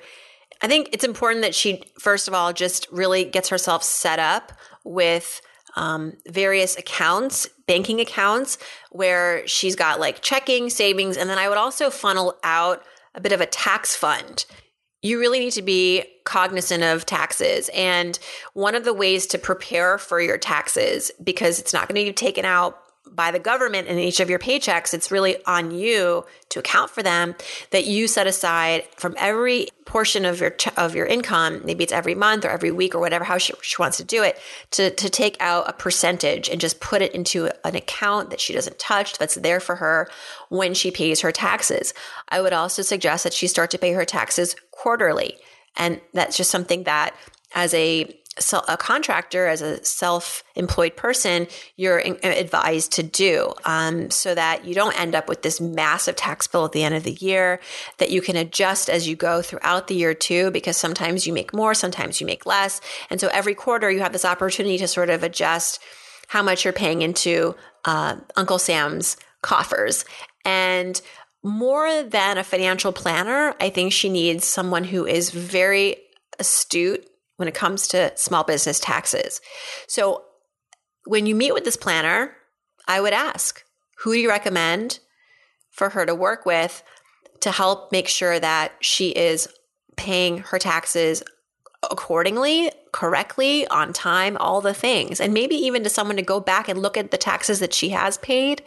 I 0.61 0.67
think 0.67 0.89
it's 0.91 1.03
important 1.03 1.41
that 1.41 1.55
she, 1.55 1.83
first 1.99 2.27
of 2.27 2.33
all, 2.33 2.53
just 2.53 2.87
really 2.91 3.25
gets 3.25 3.49
herself 3.49 3.83
set 3.83 4.19
up 4.19 4.53
with 4.83 5.41
um, 5.75 6.13
various 6.27 6.77
accounts, 6.77 7.47
banking 7.67 7.99
accounts, 7.99 8.57
where 8.91 9.45
she's 9.47 9.75
got 9.75 9.99
like 9.99 10.21
checking, 10.21 10.69
savings, 10.69 11.17
and 11.17 11.29
then 11.29 11.37
I 11.37 11.49
would 11.49 11.57
also 11.57 11.89
funnel 11.89 12.37
out 12.43 12.83
a 13.15 13.21
bit 13.21 13.31
of 13.31 13.41
a 13.41 13.45
tax 13.45 13.95
fund 13.95 14.45
you 15.03 15.19
really 15.19 15.39
need 15.39 15.51
to 15.51 15.61
be 15.61 16.05
cognizant 16.23 16.81
of 16.81 17.05
taxes. 17.05 17.69
And 17.75 18.17
one 18.53 18.73
of 18.73 18.85
the 18.85 18.93
ways 18.93 19.27
to 19.27 19.37
prepare 19.37 19.97
for 19.97 20.19
your 20.19 20.37
taxes, 20.37 21.11
because 21.21 21.59
it's 21.59 21.73
not 21.73 21.87
going 21.87 22.03
to 22.03 22.09
be 22.09 22.13
taken 22.13 22.45
out 22.45 22.79
by 23.11 23.31
the 23.31 23.39
government 23.39 23.87
in 23.87 23.99
each 23.99 24.19
of 24.19 24.29
your 24.29 24.39
paychecks, 24.39 24.93
it's 24.93 25.11
really 25.11 25.37
on 25.45 25.71
you 25.71 26.25
to 26.49 26.59
account 26.59 26.89
for 26.89 27.03
them 27.03 27.35
that 27.71 27.85
you 27.85 28.07
set 28.07 28.27
aside 28.27 28.85
from 28.95 29.15
every 29.17 29.67
portion 29.85 30.25
of 30.25 30.39
your 30.39 30.55
of 30.77 30.95
your 30.95 31.05
income, 31.05 31.61
maybe 31.63 31.83
it's 31.83 31.93
every 31.93 32.15
month 32.15 32.45
or 32.45 32.49
every 32.49 32.71
week 32.71 32.95
or 32.95 32.99
whatever 32.99 33.23
how 33.23 33.37
she, 33.37 33.53
she 33.61 33.75
wants 33.77 33.97
to 33.97 34.03
do 34.03 34.23
it, 34.23 34.39
to 34.71 34.89
to 34.91 35.09
take 35.09 35.37
out 35.39 35.69
a 35.69 35.73
percentage 35.73 36.49
and 36.49 36.59
just 36.59 36.79
put 36.79 37.01
it 37.01 37.13
into 37.13 37.49
an 37.65 37.75
account 37.75 38.29
that 38.29 38.39
she 38.39 38.53
doesn't 38.53 38.79
touch 38.79 39.17
that's 39.17 39.35
there 39.35 39.59
for 39.59 39.75
her 39.75 40.09
when 40.49 40.73
she 40.73 40.89
pays 40.89 41.21
her 41.21 41.31
taxes. 41.31 41.93
I 42.29 42.41
would 42.41 42.53
also 42.53 42.81
suggest 42.81 43.23
that 43.23 43.33
she 43.33 43.47
start 43.47 43.69
to 43.71 43.77
pay 43.77 43.93
her 43.93 44.05
taxes 44.05 44.55
quarterly. 44.71 45.37
And 45.75 45.99
that's 46.13 46.37
just 46.37 46.51
something 46.51 46.83
that 46.83 47.15
as 47.55 47.73
a 47.73 48.19
a 48.67 48.77
contractor, 48.77 49.47
as 49.47 49.61
a 49.61 49.83
self 49.83 50.43
employed 50.55 50.95
person, 50.95 51.47
you're 51.75 51.99
advised 51.99 52.91
to 52.93 53.03
do 53.03 53.53
um, 53.65 54.09
so 54.09 54.33
that 54.33 54.65
you 54.65 54.73
don't 54.73 54.99
end 54.99 55.13
up 55.13 55.29
with 55.29 55.43
this 55.43 55.61
massive 55.61 56.15
tax 56.15 56.47
bill 56.47 56.65
at 56.65 56.71
the 56.71 56.83
end 56.83 56.95
of 56.95 57.03
the 57.03 57.11
year, 57.13 57.59
that 57.99 58.09
you 58.09 58.21
can 58.21 58.35
adjust 58.35 58.89
as 58.89 59.07
you 59.07 59.15
go 59.15 59.41
throughout 59.41 59.87
the 59.87 59.95
year 59.95 60.13
too, 60.13 60.49
because 60.51 60.77
sometimes 60.77 61.27
you 61.27 61.33
make 61.33 61.53
more, 61.53 61.73
sometimes 61.73 62.19
you 62.19 62.25
make 62.25 62.45
less. 62.45 62.81
And 63.09 63.21
so 63.21 63.29
every 63.31 63.53
quarter 63.53 63.91
you 63.91 63.99
have 63.99 64.13
this 64.13 64.25
opportunity 64.25 64.77
to 64.79 64.87
sort 64.87 65.09
of 65.09 65.23
adjust 65.23 65.79
how 66.27 66.41
much 66.41 66.63
you're 66.63 66.73
paying 66.73 67.01
into 67.01 67.55
uh, 67.85 68.15
Uncle 68.35 68.57
Sam's 68.59 69.15
coffers. 69.41 70.05
And 70.43 70.99
more 71.43 72.03
than 72.03 72.37
a 72.37 72.43
financial 72.43 72.93
planner, 72.93 73.53
I 73.59 73.69
think 73.69 73.91
she 73.91 74.09
needs 74.09 74.45
someone 74.45 74.85
who 74.85 75.05
is 75.05 75.29
very 75.29 75.97
astute 76.39 77.07
when 77.37 77.47
it 77.47 77.53
comes 77.53 77.87
to 77.89 78.11
small 78.15 78.43
business 78.43 78.79
taxes. 78.79 79.41
So 79.87 80.23
when 81.05 81.25
you 81.25 81.35
meet 81.35 81.53
with 81.53 81.65
this 81.65 81.77
planner, 81.77 82.35
I 82.87 83.01
would 83.01 83.13
ask, 83.13 83.63
who 83.99 84.13
do 84.13 84.19
you 84.19 84.29
recommend 84.29 84.99
for 85.71 85.89
her 85.89 86.05
to 86.05 86.15
work 86.15 86.45
with 86.45 86.83
to 87.41 87.51
help 87.51 87.91
make 87.91 88.07
sure 88.07 88.39
that 88.39 88.73
she 88.79 89.09
is 89.09 89.47
paying 89.97 90.39
her 90.39 90.59
taxes 90.59 91.23
accordingly, 91.89 92.71
correctly, 92.91 93.67
on 93.67 93.91
time, 93.91 94.37
all 94.37 94.61
the 94.61 94.73
things. 94.73 95.19
And 95.19 95.33
maybe 95.33 95.55
even 95.55 95.83
to 95.83 95.89
someone 95.89 96.15
to 96.15 96.21
go 96.21 96.39
back 96.39 96.69
and 96.69 96.81
look 96.81 96.97
at 96.97 97.11
the 97.11 97.17
taxes 97.17 97.59
that 97.59 97.73
she 97.73 97.89
has 97.89 98.17
paid 98.19 98.63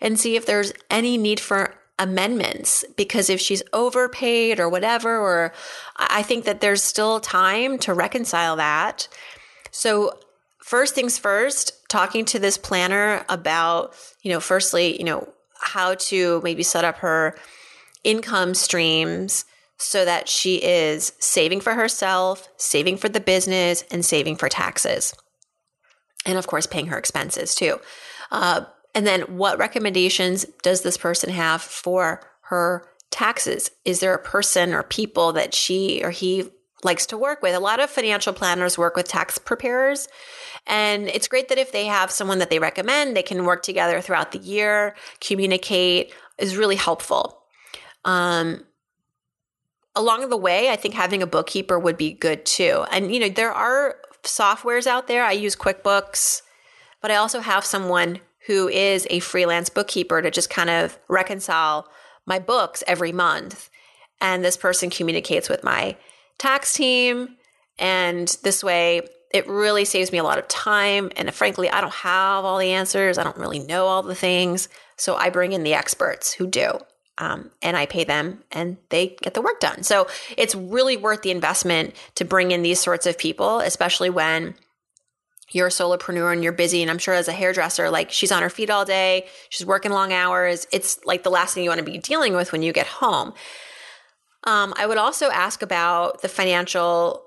and 0.00 0.18
see 0.18 0.36
if 0.36 0.46
there's 0.46 0.72
any 0.90 1.16
need 1.16 1.38
for 1.38 1.74
amendments 1.98 2.84
because 2.96 3.28
if 3.28 3.40
she's 3.40 3.62
overpaid 3.72 4.60
or 4.60 4.68
whatever, 4.68 5.18
or 5.18 5.52
I 5.96 6.22
think 6.22 6.44
that 6.44 6.60
there's 6.60 6.82
still 6.82 7.20
time 7.20 7.78
to 7.80 7.94
reconcile 7.94 8.56
that. 8.56 9.08
So, 9.70 10.18
first 10.62 10.94
things 10.94 11.18
first, 11.18 11.72
talking 11.88 12.24
to 12.26 12.38
this 12.38 12.58
planner 12.58 13.24
about, 13.28 13.94
you 14.22 14.30
know, 14.30 14.40
firstly, 14.40 14.98
you 14.98 15.04
know, 15.04 15.28
how 15.60 15.94
to 15.94 16.40
maybe 16.44 16.62
set 16.62 16.84
up 16.84 16.98
her 16.98 17.36
income 18.04 18.54
streams 18.54 19.44
so 19.78 20.04
that 20.04 20.28
she 20.28 20.56
is 20.56 21.12
saving 21.18 21.60
for 21.60 21.74
herself, 21.74 22.48
saving 22.56 22.96
for 22.96 23.08
the 23.08 23.20
business, 23.20 23.84
and 23.90 24.04
saving 24.04 24.36
for 24.36 24.48
taxes. 24.48 25.14
And 26.26 26.36
of 26.36 26.46
course, 26.46 26.66
paying 26.66 26.88
her 26.88 26.98
expenses 26.98 27.54
too. 27.54 27.80
Uh, 28.30 28.64
and 28.98 29.06
then 29.06 29.20
what 29.36 29.60
recommendations 29.60 30.44
does 30.64 30.82
this 30.82 30.96
person 30.96 31.30
have 31.30 31.62
for 31.62 32.20
her 32.40 32.84
taxes? 33.10 33.70
Is 33.84 34.00
there 34.00 34.12
a 34.12 34.18
person 34.18 34.74
or 34.74 34.82
people 34.82 35.34
that 35.34 35.54
she 35.54 36.02
or 36.02 36.10
he 36.10 36.50
likes 36.82 37.06
to 37.06 37.16
work 37.16 37.40
with? 37.40 37.54
A 37.54 37.60
lot 37.60 37.78
of 37.78 37.90
financial 37.90 38.32
planners 38.32 38.76
work 38.76 38.96
with 38.96 39.06
tax 39.06 39.38
preparers. 39.38 40.08
And 40.66 41.06
it's 41.06 41.28
great 41.28 41.48
that 41.48 41.58
if 41.58 41.70
they 41.70 41.84
have 41.84 42.10
someone 42.10 42.40
that 42.40 42.50
they 42.50 42.58
recommend, 42.58 43.16
they 43.16 43.22
can 43.22 43.44
work 43.44 43.62
together 43.62 44.00
throughout 44.00 44.32
the 44.32 44.40
year, 44.40 44.96
communicate 45.20 46.12
is 46.36 46.56
really 46.56 46.74
helpful. 46.74 47.44
Um, 48.04 48.64
along 49.94 50.28
the 50.28 50.36
way, 50.36 50.70
I 50.70 50.76
think 50.76 50.94
having 50.94 51.22
a 51.22 51.26
bookkeeper 51.28 51.78
would 51.78 51.96
be 51.96 52.14
good 52.14 52.44
too. 52.44 52.84
And, 52.90 53.14
you 53.14 53.20
know, 53.20 53.28
there 53.28 53.52
are 53.52 53.94
softwares 54.24 54.88
out 54.88 55.06
there. 55.06 55.22
I 55.22 55.30
use 55.34 55.54
QuickBooks, 55.54 56.42
but 57.00 57.12
I 57.12 57.14
also 57.14 57.38
have 57.38 57.64
someone 57.64 58.18
who 58.48 58.66
is 58.66 59.06
a 59.10 59.20
freelance 59.20 59.68
bookkeeper 59.68 60.22
to 60.22 60.30
just 60.30 60.48
kind 60.48 60.70
of 60.70 60.98
reconcile 61.06 61.86
my 62.24 62.38
books 62.38 62.82
every 62.86 63.12
month. 63.12 63.68
And 64.22 64.42
this 64.42 64.56
person 64.56 64.88
communicates 64.88 65.50
with 65.50 65.62
my 65.62 65.96
tax 66.38 66.72
team. 66.72 67.36
And 67.78 68.26
this 68.42 68.64
way, 68.64 69.02
it 69.34 69.46
really 69.46 69.84
saves 69.84 70.10
me 70.12 70.16
a 70.16 70.24
lot 70.24 70.38
of 70.38 70.48
time. 70.48 71.12
And 71.14 71.32
frankly, 71.34 71.68
I 71.68 71.82
don't 71.82 71.92
have 71.92 72.46
all 72.46 72.56
the 72.56 72.72
answers. 72.72 73.18
I 73.18 73.22
don't 73.22 73.36
really 73.36 73.58
know 73.58 73.84
all 73.84 74.02
the 74.02 74.14
things. 74.14 74.70
So 74.96 75.14
I 75.14 75.28
bring 75.28 75.52
in 75.52 75.62
the 75.62 75.74
experts 75.74 76.32
who 76.32 76.46
do. 76.46 76.78
Um, 77.18 77.50
and 77.60 77.76
I 77.76 77.84
pay 77.84 78.04
them 78.04 78.44
and 78.50 78.78
they 78.88 79.16
get 79.20 79.34
the 79.34 79.42
work 79.42 79.60
done. 79.60 79.82
So 79.82 80.06
it's 80.38 80.54
really 80.54 80.96
worth 80.96 81.20
the 81.20 81.32
investment 81.32 81.94
to 82.14 82.24
bring 82.24 82.52
in 82.52 82.62
these 82.62 82.80
sorts 82.80 83.06
of 83.06 83.18
people, 83.18 83.58
especially 83.58 84.08
when 84.08 84.54
you're 85.50 85.68
a 85.68 85.70
solopreneur 85.70 86.32
and 86.32 86.42
you're 86.42 86.52
busy 86.52 86.82
and 86.82 86.90
i'm 86.90 86.98
sure 86.98 87.14
as 87.14 87.28
a 87.28 87.32
hairdresser 87.32 87.90
like 87.90 88.10
she's 88.10 88.32
on 88.32 88.42
her 88.42 88.50
feet 88.50 88.70
all 88.70 88.84
day 88.84 89.26
she's 89.48 89.66
working 89.66 89.90
long 89.90 90.12
hours 90.12 90.66
it's 90.72 91.04
like 91.04 91.22
the 91.22 91.30
last 91.30 91.54
thing 91.54 91.64
you 91.64 91.70
want 91.70 91.78
to 91.78 91.84
be 91.84 91.98
dealing 91.98 92.34
with 92.34 92.52
when 92.52 92.62
you 92.62 92.72
get 92.72 92.86
home. 92.86 93.32
Um, 94.44 94.74
i 94.76 94.86
would 94.86 94.98
also 94.98 95.30
ask 95.30 95.62
about 95.62 96.22
the 96.22 96.28
financial 96.28 97.24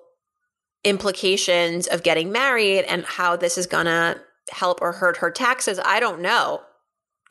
implications 0.83 1.87
of 1.87 2.03
getting 2.03 2.31
married 2.31 2.85
and 2.85 3.05
how 3.05 3.35
this 3.35 3.57
is 3.57 3.67
going 3.67 3.85
to 3.85 4.19
help 4.51 4.81
or 4.81 4.91
hurt 4.91 5.17
her 5.17 5.31
taxes 5.31 5.79
i 5.83 5.99
don't 5.99 6.21
know. 6.21 6.61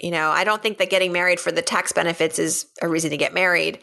You 0.00 0.10
know 0.10 0.30
i 0.30 0.44
don't 0.44 0.62
think 0.62 0.78
that 0.78 0.90
getting 0.90 1.12
married 1.12 1.40
for 1.40 1.52
the 1.52 1.62
tax 1.62 1.92
benefits 1.92 2.38
is 2.38 2.66
a 2.82 2.88
reason 2.88 3.10
to 3.10 3.16
get 3.16 3.34
married 3.34 3.78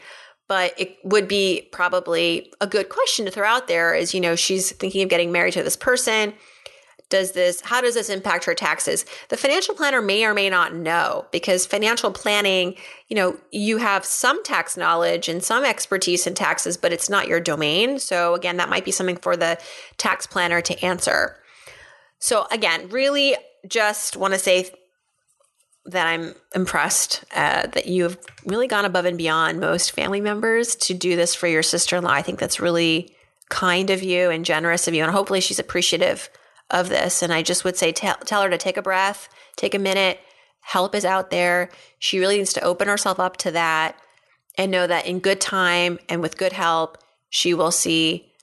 but 0.48 0.74
it 0.78 0.98
would 1.04 1.28
be 1.28 1.68
probably 1.72 2.54
a 2.62 2.68
good 2.68 2.88
question 2.88 3.26
to 3.26 3.32
throw 3.32 3.48
out 3.48 3.68
there 3.68 3.94
is 3.94 4.14
you 4.14 4.22
know 4.22 4.36
she's 4.36 4.72
thinking 4.72 5.04
of 5.04 5.10
getting 5.10 5.32
married 5.32 5.54
to 5.54 5.64
this 5.64 5.76
person 5.76 6.34
does 7.10 7.32
this 7.32 7.62
how 7.62 7.82
does 7.82 7.94
this 7.94 8.10
impact 8.10 8.46
her 8.46 8.54
taxes 8.54 9.06
the 9.30 9.38
financial 9.38 9.74
planner 9.74 10.02
may 10.02 10.26
or 10.26 10.34
may 10.34 10.50
not 10.50 10.74
know 10.74 11.26
because 11.32 11.66
financial 11.66 12.12
planning 12.12 12.76
you 13.08 13.16
know 13.16 13.38
you 13.52 13.78
have 13.78 14.06
some 14.06 14.44
tax 14.44 14.76
knowledge 14.78 15.30
and 15.30 15.44
some 15.44 15.64
expertise 15.64 16.28
in 16.28 16.34
taxes 16.34 16.78
but 16.78 16.92
it's 16.94 17.10
not 17.10 17.28
your 17.28 17.40
domain 17.40 18.00
so 18.00 18.34
again 18.34 18.58
that 18.58 18.70
might 18.70 18.86
be 18.86 18.92
something 18.92 19.18
for 19.18 19.38
the 19.38 19.58
tax 19.98 20.28
planner 20.28 20.62
to 20.62 20.78
answer 20.84 21.38
so 22.20 22.48
again 22.52 22.90
really 22.90 23.36
just 23.68 24.16
want 24.16 24.34
to 24.34 24.40
say 24.40 24.70
that 25.88 26.06
I'm 26.06 26.36
impressed 26.54 27.24
uh, 27.34 27.68
that 27.68 27.88
you've 27.88 28.18
really 28.46 28.68
gone 28.68 28.86
above 28.86 29.06
and 29.06 29.18
beyond 29.18 29.60
most 29.60 29.92
family 29.92 30.20
members 30.20 30.76
to 30.76 30.94
do 30.94 31.16
this 31.16 31.34
for 31.34 31.48
your 31.48 31.64
sister 31.64 31.96
in 31.96 32.04
law. 32.04 32.12
I 32.12 32.22
think 32.22 32.40
that's 32.40 32.60
really 32.60 33.16
kind 33.50 33.90
of 33.90 34.04
you 34.04 34.30
and 34.30 34.44
generous 34.44 34.88
of 34.88 34.94
you. 34.94 35.04
And 35.04 35.12
hopefully 35.12 35.40
she's 35.40 35.60
appreciative 35.60 36.30
of 36.70 36.90
this. 36.90 37.22
And 37.22 37.34
I 37.34 37.42
just 37.42 37.64
would 37.64 37.78
say, 37.78 37.92
tell, 37.92 38.16
tell 38.18 38.42
her 38.42 38.50
to 38.50 38.58
take 38.58 38.78
a 38.78 38.82
breath, 38.82 39.30
take 39.56 39.74
a 39.74 39.80
minute. 39.80 40.20
Help 40.62 40.96
is 40.96 41.06
out 41.06 41.32
there. 41.32 41.70
She 41.98 42.20
really 42.20 42.38
needs 42.38 42.54
to 42.54 42.62
open 42.62 42.88
herself 42.88 43.20
up 43.20 43.38
to 43.38 43.52
that 43.52 43.98
and 44.58 44.72
know 44.72 44.86
that 44.86 45.06
in 45.06 45.20
good 45.20 45.40
time 45.40 46.00
and 46.10 46.22
with 46.22 46.38
good 46.38 46.52
help, 46.52 46.98
she 47.30 47.54
will 47.54 47.72
see 47.72 48.34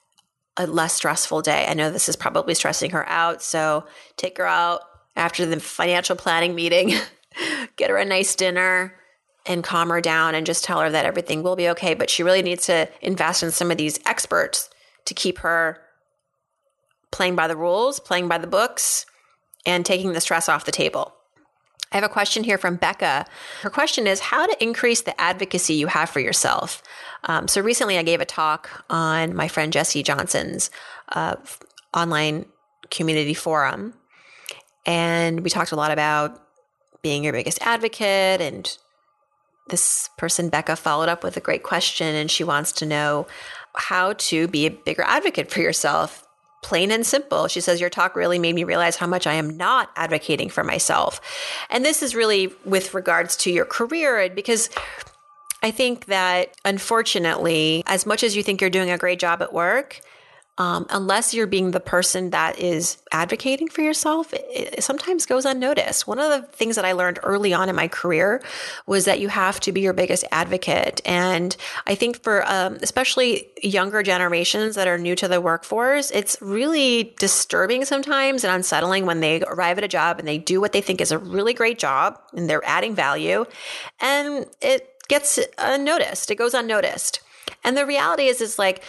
a 0.57 0.67
less 0.67 0.95
stressful 0.95 1.43
day. 1.43 1.67
I 1.69 1.75
know 1.75 1.91
this 1.91 2.09
is 2.09 2.17
probably 2.17 2.55
stressing 2.55 2.93
her 2.93 3.07
out. 3.09 3.43
So 3.43 3.85
take 4.17 4.39
her 4.39 4.47
out 4.47 4.81
after 5.17 5.45
the 5.45 5.61
financial 5.61 6.17
planning 6.17 6.55
meeting, 6.55 6.93
get 7.77 7.91
her 7.91 7.97
a 7.97 8.05
nice 8.05 8.35
dinner 8.35 8.95
and 9.47 9.63
calm 9.63 9.91
her 9.91 10.01
down 10.01 10.35
and 10.35 10.47
just 10.47 10.65
tell 10.65 10.81
her 10.81 10.91
that 10.91 11.05
everything 11.05 11.43
will 11.43 11.57
be 11.57 11.69
okay. 11.71 11.95
But 11.95 12.09
she 12.09 12.23
really 12.23 12.43
needs 12.43 12.67
to 12.67 12.89
invest 13.03 13.43
in 13.43 13.51
some 13.51 13.71
of 13.71 13.77
these 13.77 13.99
experts 14.07 14.71
to 15.05 15.15
keep 15.15 15.39
her 15.39 15.84
playing 17.15 17.37
by 17.37 17.47
the 17.47 17.57
rules, 17.57 18.01
playing 18.01 18.27
by 18.27 18.39
the 18.39 18.47
books, 18.49 19.07
and 19.65 19.87
taking 19.87 20.13
the 20.13 20.21
stress 20.21 20.49
off 20.49 20.65
the 20.65 20.73
table. 20.73 21.15
I 21.93 21.97
have 21.97 22.05
a 22.05 22.09
question 22.09 22.43
here 22.43 22.59
from 22.59 22.75
Becca. 22.75 23.25
Her 23.63 23.71
question 23.71 24.09
is 24.09 24.19
how 24.19 24.47
to 24.47 24.63
increase 24.63 25.03
the 25.03 25.19
advocacy 25.21 25.75
you 25.75 25.87
have 25.87 26.11
for 26.11 26.19
yourself. 26.19 26.83
Um, 27.23 27.47
so 27.47 27.61
recently, 27.61 27.99
I 27.99 28.03
gave 28.03 28.21
a 28.21 28.25
talk 28.25 28.85
on 28.91 29.35
my 29.37 29.47
friend 29.47 29.73
Jesse 29.73 30.03
Johnson's 30.03 30.73
uh, 31.11 31.37
online 31.97 32.47
community 32.91 33.33
forum, 33.33 33.95
and 34.85 35.45
we 35.45 35.51
talked 35.51 35.71
a 35.71 35.77
lot 35.77 35.93
about 35.93 36.43
being 37.01 37.23
your 37.23 37.33
biggest 37.33 37.63
advocate. 37.63 38.41
And 38.41 38.77
this 39.69 40.11
person, 40.19 40.49
Becca, 40.49 40.75
followed 40.75 41.09
up 41.09 41.23
with 41.23 41.37
a 41.37 41.41
great 41.41 41.63
question, 41.63 42.17
and 42.17 42.29
she 42.29 42.43
wants 42.43 42.73
to 42.73 42.87
know 42.87 43.29
how 43.77 44.15
to 44.15 44.49
be 44.49 44.67
a 44.67 44.71
bigger 44.71 45.03
advocate 45.03 45.53
for 45.53 45.61
yourself 45.61 46.24
plain 46.65 46.91
and 46.91 47.07
simple. 47.07 47.47
She 47.47 47.61
says, 47.61 47.81
Your 47.81 47.91
talk 47.91 48.17
really 48.17 48.39
made 48.39 48.55
me 48.55 48.65
realize 48.65 48.97
how 48.97 49.07
much 49.07 49.27
I 49.27 49.35
am 49.35 49.57
not 49.57 49.91
advocating 49.95 50.49
for 50.49 50.65
myself. 50.65 51.21
And 51.71 51.85
this 51.85 52.03
is 52.03 52.15
really 52.15 52.53
with 52.65 52.95
regards 52.95 53.37
to 53.39 53.53
your 53.53 53.67
career, 53.67 54.31
because 54.35 54.71
I 55.63 55.71
think 55.71 56.07
that 56.07 56.57
unfortunately, 56.65 57.83
as 57.87 58.07
much 58.07 58.25
as 58.25 58.35
you 58.35 58.43
think 58.43 58.61
you're 58.61 58.71
doing 58.71 58.91
a 58.91 58.99
great 58.99 59.19
job 59.19 59.43
at 59.43 59.53
work, 59.53 60.01
um, 60.57 60.87
unless 60.91 61.35
you're 61.35 61.49
being 61.49 61.73
the 61.73 61.81
person 61.81 62.31
that 62.31 62.61
is 62.61 62.99
advocating 63.11 63.69
for 63.69 63.81
yourself, 63.81 64.33
it, 64.33 64.45
it, 64.51 64.85
sometimes 64.85 65.27
goes 65.27 65.45
unnoticed. 65.45 66.07
One 66.07 66.21
of 66.21 66.31
the 66.31 66.47
things 66.47 66.77
that 66.77 66.85
I 66.85 66.93
learned 66.93 67.19
early 67.25 67.53
on 67.53 67.69
in 67.69 67.75
my 67.75 67.89
career 67.89 68.41
was 68.87 69.05
that 69.07 69.19
you 69.19 69.29
have 69.29 69.59
to 69.61 69.73
be 69.73 69.81
your 69.81 69.93
biggest 69.93 70.25
advocate. 70.31 71.01
And 71.05 71.57
I 71.89 71.97
think 71.97 72.23
for 72.23 72.49
um, 72.49 72.79
especially 72.83 73.49
younger 73.63 74.05
generations 74.05 74.77
that 74.77 74.87
are 74.87 74.97
new 74.97 75.17
to 75.17 75.27
the 75.27 75.41
workforce, 75.41 76.13
it's 76.13 76.37
really 76.41 77.15
disturbing 77.19 77.85
sometimes 77.85 78.45
and 78.45 78.55
unsettling 78.55 79.07
when 79.07 79.19
they 79.19 79.43
arrive 79.43 79.79
at 79.79 79.85
a 79.85 79.89
job 79.89 80.21
and 80.21 80.29
they 80.29 80.39
do 80.39 80.61
what 80.61 80.73
they 80.73 80.81
think 80.81 81.01
is 81.01 81.11
a 81.11 81.19
really 81.19 81.53
great 81.53 81.81
job 81.81 82.21
and 82.33 82.49
they're 82.49 82.65
adding 82.65 82.95
value 82.95 83.45
and 84.01 84.47
it 84.61 84.89
gets 85.09 85.41
unnoticed, 85.59 86.31
it 86.31 86.37
goes 86.37 86.55
unnoticed. 86.55 87.21
And 87.63 87.77
the 87.77 87.87
reality 87.87 88.25
is, 88.25 88.41
is 88.41 88.59
like, 88.59 88.83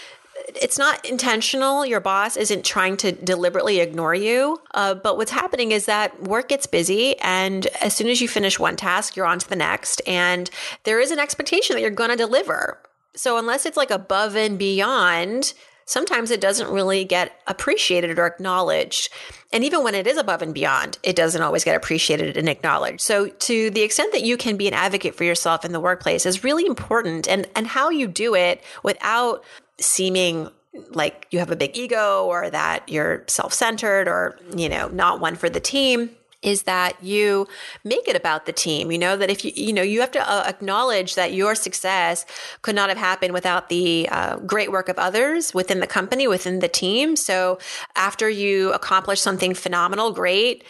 it's 0.50 0.78
not 0.78 1.04
intentional. 1.06 1.86
Your 1.86 2.00
boss 2.00 2.38
isn't 2.38 2.65
trying 2.65 2.98
to 2.98 3.12
deliberately 3.12 3.80
ignore 3.80 4.15
you. 4.15 4.62
Uh, 4.74 4.93
but 4.93 5.17
what's 5.17 5.32
happening 5.32 5.71
is 5.71 5.86
that 5.86 6.24
work 6.24 6.50
gets 6.50 6.65
busy. 6.65 7.17
And 7.19 7.67
as 7.82 7.93
soon 7.95 8.08
as 8.08 8.21
you 8.21 8.28
finish 8.28 8.60
one 8.60 8.76
task, 8.76 9.15
you're 9.15 9.26
on 9.26 9.39
to 9.39 9.50
the 9.50 9.56
next. 9.56 10.02
And 10.08 10.50
there 10.84 11.00
is 11.00 11.12
an 11.12 11.19
expectation 11.19 11.76
that 11.76 11.82
you're 11.82 11.89
going 11.89 12.10
to 12.10 12.15
deliver. 12.15 12.80
So 13.15 13.38
unless 13.38 13.65
it's 13.65 13.78
like 13.78 13.91
above 13.91 14.36
and 14.36 14.60
beyond, 14.60 15.54
sometimes 15.86 16.32
it 16.32 16.41
doesn't 16.41 16.69
really 16.69 17.06
get 17.06 17.39
appreciated 17.48 18.17
or 18.19 18.26
acknowledged. 18.26 19.10
And 19.54 19.63
even 19.63 19.84
when 19.84 19.95
it 19.95 20.08
is 20.08 20.17
above 20.17 20.41
and 20.41 20.54
beyond, 20.54 20.98
it 21.04 21.15
doesn't 21.15 21.41
always 21.41 21.63
get 21.63 21.76
appreciated 21.76 22.36
and 22.36 22.50
acknowledged. 22.50 23.02
So 23.02 23.28
to 23.30 23.69
the 23.69 23.82
extent 23.82 24.12
that 24.12 24.24
you 24.24 24.36
can 24.36 24.58
be 24.58 24.67
an 24.67 24.74
advocate 24.74 25.15
for 25.15 25.24
yourself 25.24 25.63
in 25.63 25.71
the 25.71 25.80
workplace 25.80 26.26
is 26.26 26.43
really 26.43 26.65
important 26.65 27.28
and 27.28 27.48
and 27.56 27.67
how 27.67 27.89
you 27.89 28.08
do 28.08 28.36
it 28.36 28.62
without 28.84 29.43
seeming 29.79 30.49
like 30.89 31.27
you 31.31 31.39
have 31.39 31.51
a 31.51 31.55
big 31.55 31.77
ego 31.77 32.25
or 32.25 32.49
that 32.49 32.88
you're 32.89 33.23
self-centered 33.27 34.07
or 34.07 34.38
you 34.55 34.67
know 34.67 34.89
not 34.89 35.21
one 35.21 35.35
for 35.35 35.49
the 35.49 35.59
team 35.59 36.09
is 36.45 36.63
that 36.63 37.03
you 37.03 37.47
make 37.83 38.07
it 38.07 38.15
about 38.15 38.45
the 38.45 38.53
team. 38.53 38.91
You 38.91 38.99
know, 38.99 39.17
that 39.17 39.31
if 39.31 39.43
you, 39.43 39.51
you 39.55 39.73
know, 39.73 39.81
you 39.81 39.99
have 40.01 40.11
to 40.11 40.31
uh, 40.31 40.43
acknowledge 40.47 41.15
that 41.15 41.33
your 41.33 41.55
success 41.55 42.25
could 42.61 42.75
not 42.75 42.89
have 42.89 42.99
happened 42.99 43.33
without 43.33 43.69
the 43.69 44.07
uh, 44.11 44.38
great 44.38 44.71
work 44.71 44.88
of 44.88 44.99
others 44.99 45.53
within 45.53 45.79
the 45.79 45.88
company, 45.88 46.27
within 46.27 46.59
the 46.59 46.67
team. 46.67 47.15
So 47.15 47.57
after 47.95 48.29
you 48.29 48.71
accomplish 48.73 49.19
something 49.21 49.55
phenomenal, 49.55 50.11
great, 50.11 50.63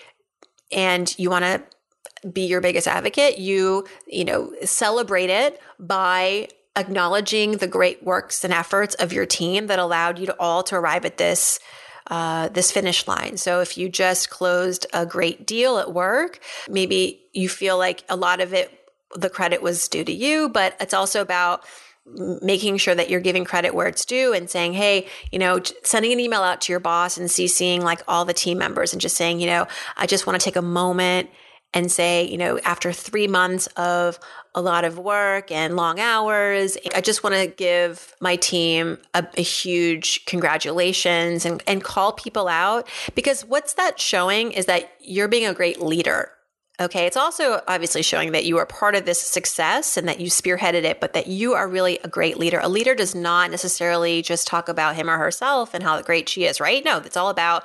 and 0.72 1.14
you 1.20 1.30
want 1.30 1.44
to 1.44 2.30
be 2.30 2.46
your 2.46 2.62
biggest 2.62 2.88
advocate, 2.88 3.38
you, 3.38 3.86
you 4.08 4.24
know, 4.24 4.54
celebrate 4.64 5.30
it 5.30 5.60
by 5.78 6.48
acknowledging 6.76 7.58
the 7.58 7.68
great 7.68 8.04
works 8.04 8.44
and 8.44 8.54
efforts 8.54 8.96
of 8.96 9.14
your 9.14 9.26
team 9.26 9.68
that 9.68 9.80
allowed 9.80 10.20
you 10.20 10.26
to 10.28 10.36
all 10.40 10.64
to 10.64 10.76
arrive 10.76 11.06
at 11.06 11.18
this 11.18 11.60
uh, 12.08 12.50
this 12.50 12.72
finish 12.72 13.08
line. 13.08 13.36
So 13.36 13.62
if 13.62 13.80
you 13.80 13.90
just 13.90 14.30
closed 14.30 14.86
a 14.94 15.08
great 15.08 15.48
deal 15.48 15.80
at 15.80 15.92
work, 15.92 16.40
maybe 16.70 17.24
you 17.34 17.50
feel 17.50 17.80
like 17.80 18.04
a 18.08 18.16
lot 18.16 18.42
of 18.42 18.54
it, 18.54 18.72
the 19.16 19.30
credit 19.30 19.64
was 19.64 19.88
due 19.88 20.04
to 20.04 20.12
you, 20.12 20.50
but 20.50 20.76
it's 20.80 20.94
also 20.94 21.20
about 21.20 21.66
making 22.06 22.78
sure 22.78 22.94
that 22.94 23.10
you're 23.10 23.20
giving 23.20 23.44
credit 23.44 23.74
where 23.74 23.88
it's 23.88 24.06
due 24.06 24.34
and 24.34 24.50
saying, 24.50 24.74
hey, 24.74 25.08
you 25.32 25.40
know, 25.40 25.60
sending 25.84 26.14
an 26.14 26.20
email 26.20 26.42
out 26.42 26.62
to 26.62 26.72
your 26.72 26.80
boss 26.80 27.18
and 27.18 27.28
CCing 27.28 27.82
like 27.82 28.04
all 28.08 28.26
the 28.26 28.34
team 28.34 28.60
members 28.60 28.94
and 28.94 29.02
just 29.02 29.18
saying, 29.18 29.40
you 29.40 29.48
know, 29.48 29.66
I 29.98 30.06
just 30.06 30.28
want 30.28 30.40
to 30.40 30.44
take 30.44 30.56
a 30.56 30.62
moment 30.62 31.32
and 31.76 31.92
say, 31.92 32.26
you 32.26 32.38
know, 32.38 32.58
after 32.60 32.94
three 32.94 33.28
months 33.28 33.68
of 33.76 34.18
a 34.56 34.62
lot 34.62 34.86
of 34.86 34.98
work 34.98 35.52
and 35.52 35.76
long 35.76 36.00
hours, 36.00 36.78
I 36.96 37.02
just 37.02 37.22
want 37.22 37.36
to 37.36 37.48
give 37.48 38.16
my 38.22 38.38
team 38.38 38.98
a, 39.14 39.28
a, 39.38 39.42
huge 39.42 40.26
congratulations 40.26 41.46
and, 41.46 41.62
and 41.68 41.84
call 41.84 42.14
people 42.14 42.48
out 42.48 42.88
because 43.14 43.44
what's 43.44 43.74
that 43.74 44.00
showing 44.00 44.54
is 44.54 44.68
that 44.68 44.90
you're 45.02 45.28
being 45.28 45.46
a 45.46 45.54
great 45.54 45.82
leader. 45.82 46.32
Okay. 46.80 47.06
It's 47.06 47.18
also 47.18 47.62
obviously 47.68 48.02
showing 48.02 48.32
that 48.32 48.46
you 48.46 48.58
are 48.58 48.66
part 48.66 48.96
of 48.96 49.06
this 49.06 49.20
success 49.20 49.98
and 49.98 50.08
that 50.08 50.20
you 50.22 50.28
spearheaded 50.28 50.84
it, 50.84 51.02
but 51.02 51.14
that 51.14 51.28
you 51.28 51.54
are 51.54 51.68
really 51.68 52.00
a 52.04 52.08
great 52.08 52.38
leader. 52.38 52.60
A 52.62 52.70
leader 52.70 52.96
does 52.96 53.16
not 53.16 53.52
necessarily 53.52 54.22
just 54.22 54.48
talk 54.48 54.70
about 54.70 54.96
him 54.96 55.10
or 55.10 55.18
herself 55.18 55.74
and 55.74 55.84
how 55.84 56.02
great 56.02 56.28
she 56.30 56.46
is, 56.46 56.62
right? 56.62 56.84
No, 56.84 57.00
it's 57.00 57.18
all 57.18 57.30
about 57.30 57.64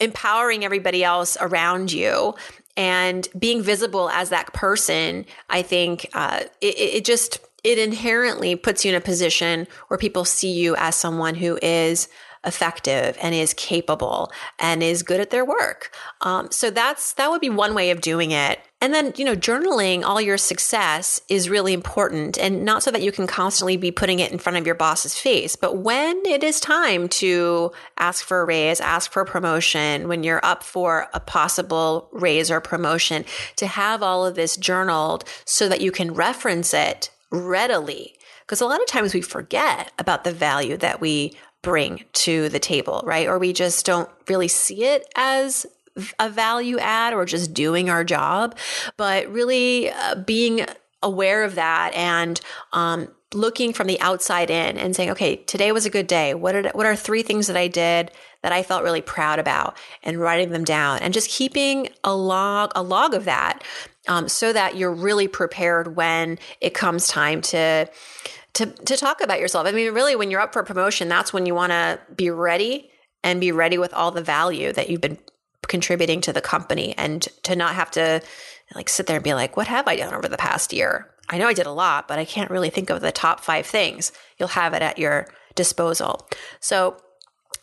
empowering 0.00 0.64
everybody 0.64 1.02
else 1.02 1.36
around 1.40 1.92
you 1.92 2.34
and 2.76 3.28
being 3.38 3.62
visible 3.62 4.10
as 4.10 4.28
that 4.30 4.52
person, 4.52 5.24
I 5.48 5.62
think 5.62 6.08
uh, 6.14 6.40
it, 6.60 6.78
it 6.78 7.04
just 7.04 7.40
it 7.64 7.78
inherently 7.78 8.54
puts 8.54 8.84
you 8.84 8.90
in 8.90 8.96
a 8.96 9.00
position 9.00 9.66
where 9.88 9.98
people 9.98 10.24
see 10.24 10.52
you 10.52 10.76
as 10.76 10.94
someone 10.94 11.34
who 11.34 11.58
is 11.62 12.08
effective 12.46 13.18
and 13.20 13.34
is 13.34 13.52
capable 13.54 14.30
and 14.58 14.82
is 14.82 15.02
good 15.02 15.20
at 15.20 15.30
their 15.30 15.44
work. 15.44 15.94
Um, 16.20 16.50
so 16.50 16.70
that's 16.70 17.12
that 17.14 17.30
would 17.30 17.40
be 17.40 17.50
one 17.50 17.74
way 17.74 17.90
of 17.90 18.00
doing 18.00 18.30
it. 18.30 18.60
And 18.80 18.92
then, 18.92 19.14
you 19.16 19.24
know, 19.24 19.34
journaling 19.34 20.04
all 20.04 20.20
your 20.20 20.36
success 20.36 21.20
is 21.30 21.48
really 21.48 21.72
important 21.72 22.38
and 22.38 22.64
not 22.64 22.82
so 22.82 22.90
that 22.90 23.00
you 23.00 23.10
can 23.10 23.26
constantly 23.26 23.78
be 23.78 23.90
putting 23.90 24.18
it 24.18 24.30
in 24.30 24.38
front 24.38 24.58
of 24.58 24.66
your 24.66 24.74
boss's 24.74 25.18
face, 25.18 25.56
but 25.56 25.78
when 25.78 26.24
it 26.26 26.44
is 26.44 26.60
time 26.60 27.08
to 27.08 27.72
ask 27.96 28.24
for 28.24 28.42
a 28.42 28.44
raise, 28.44 28.80
ask 28.80 29.10
for 29.10 29.22
a 29.22 29.26
promotion, 29.26 30.08
when 30.08 30.22
you're 30.22 30.44
up 30.44 30.62
for 30.62 31.08
a 31.14 31.20
possible 31.20 32.10
raise 32.12 32.50
or 32.50 32.60
promotion, 32.60 33.24
to 33.56 33.66
have 33.66 34.02
all 34.02 34.26
of 34.26 34.34
this 34.34 34.58
journaled 34.58 35.24
so 35.46 35.68
that 35.70 35.80
you 35.80 35.90
can 35.90 36.12
reference 36.12 36.74
it 36.74 37.10
readily. 37.30 38.14
Because 38.40 38.60
a 38.60 38.66
lot 38.66 38.80
of 38.80 38.86
times 38.86 39.14
we 39.14 39.22
forget 39.22 39.90
about 39.98 40.22
the 40.22 40.32
value 40.32 40.76
that 40.76 41.00
we 41.00 41.32
bring 41.62 42.04
to 42.12 42.48
the 42.48 42.58
table, 42.58 43.02
right? 43.04 43.26
Or 43.26 43.38
we 43.38 43.52
just 43.52 43.84
don't 43.84 44.08
really 44.28 44.48
see 44.48 44.84
it 44.84 45.08
as 45.16 45.66
a 46.18 46.28
value 46.28 46.78
add 46.78 47.14
or 47.14 47.24
just 47.24 47.54
doing 47.54 47.88
our 47.90 48.04
job, 48.04 48.56
but 48.96 49.28
really 49.28 49.90
uh, 49.90 50.14
being 50.16 50.66
aware 51.02 51.44
of 51.44 51.54
that 51.54 51.92
and 51.94 52.40
um, 52.72 53.08
looking 53.34 53.72
from 53.72 53.86
the 53.86 54.00
outside 54.00 54.50
in 54.50 54.78
and 54.78 54.94
saying, 54.94 55.10
okay, 55.10 55.36
today 55.36 55.72
was 55.72 55.86
a 55.86 55.90
good 55.90 56.06
day. 56.06 56.34
What 56.34 56.52
did 56.52 56.66
what 56.74 56.86
are 56.86 56.96
three 56.96 57.22
things 57.22 57.46
that 57.46 57.56
I 57.56 57.68
did 57.68 58.10
that 58.42 58.52
I 58.52 58.62
felt 58.62 58.84
really 58.84 59.00
proud 59.00 59.38
about, 59.38 59.76
and 60.04 60.20
writing 60.20 60.50
them 60.50 60.62
down, 60.62 61.00
and 61.00 61.12
just 61.12 61.28
keeping 61.28 61.88
a 62.04 62.14
log 62.14 62.70
a 62.74 62.82
log 62.82 63.14
of 63.14 63.24
that, 63.24 63.64
um, 64.06 64.28
so 64.28 64.52
that 64.52 64.76
you're 64.76 64.92
really 64.92 65.26
prepared 65.26 65.96
when 65.96 66.38
it 66.60 66.74
comes 66.74 67.08
time 67.08 67.40
to 67.42 67.88
to 68.56 68.66
to 68.66 68.96
talk 68.96 69.20
about 69.20 69.38
yourself. 69.38 69.66
I 69.66 69.72
mean, 69.72 69.92
really, 69.92 70.16
when 70.16 70.30
you're 70.30 70.40
up 70.40 70.52
for 70.52 70.60
a 70.60 70.64
promotion, 70.64 71.08
that's 71.08 71.32
when 71.32 71.46
you 71.46 71.54
want 71.54 71.72
to 71.72 72.00
be 72.14 72.30
ready 72.30 72.90
and 73.22 73.40
be 73.40 73.52
ready 73.52 73.76
with 73.76 73.92
all 73.92 74.10
the 74.10 74.22
value 74.22 74.72
that 74.72 74.88
you've 74.88 75.00
been 75.00 75.18
contributing 75.68 76.20
to 76.22 76.32
the 76.32 76.40
company, 76.40 76.94
and 76.96 77.22
to 77.42 77.54
not 77.54 77.74
have 77.74 77.90
to 77.92 78.22
like 78.74 78.88
sit 78.88 79.06
there 79.06 79.16
and 79.16 79.24
be 79.24 79.34
like, 79.34 79.56
"What 79.56 79.66
have 79.66 79.86
I 79.86 79.96
done 79.96 80.14
over 80.14 80.28
the 80.28 80.38
past 80.38 80.72
year?" 80.72 81.10
I 81.28 81.38
know 81.38 81.48
I 81.48 81.54
did 81.54 81.66
a 81.66 81.72
lot, 81.72 82.08
but 82.08 82.18
I 82.18 82.24
can't 82.24 82.50
really 82.50 82.70
think 82.70 82.88
of 82.88 83.00
the 83.00 83.12
top 83.12 83.40
five 83.40 83.66
things. 83.66 84.12
You'll 84.38 84.48
have 84.48 84.74
it 84.74 84.82
at 84.82 84.98
your 84.98 85.28
disposal. 85.54 86.26
So 86.60 86.96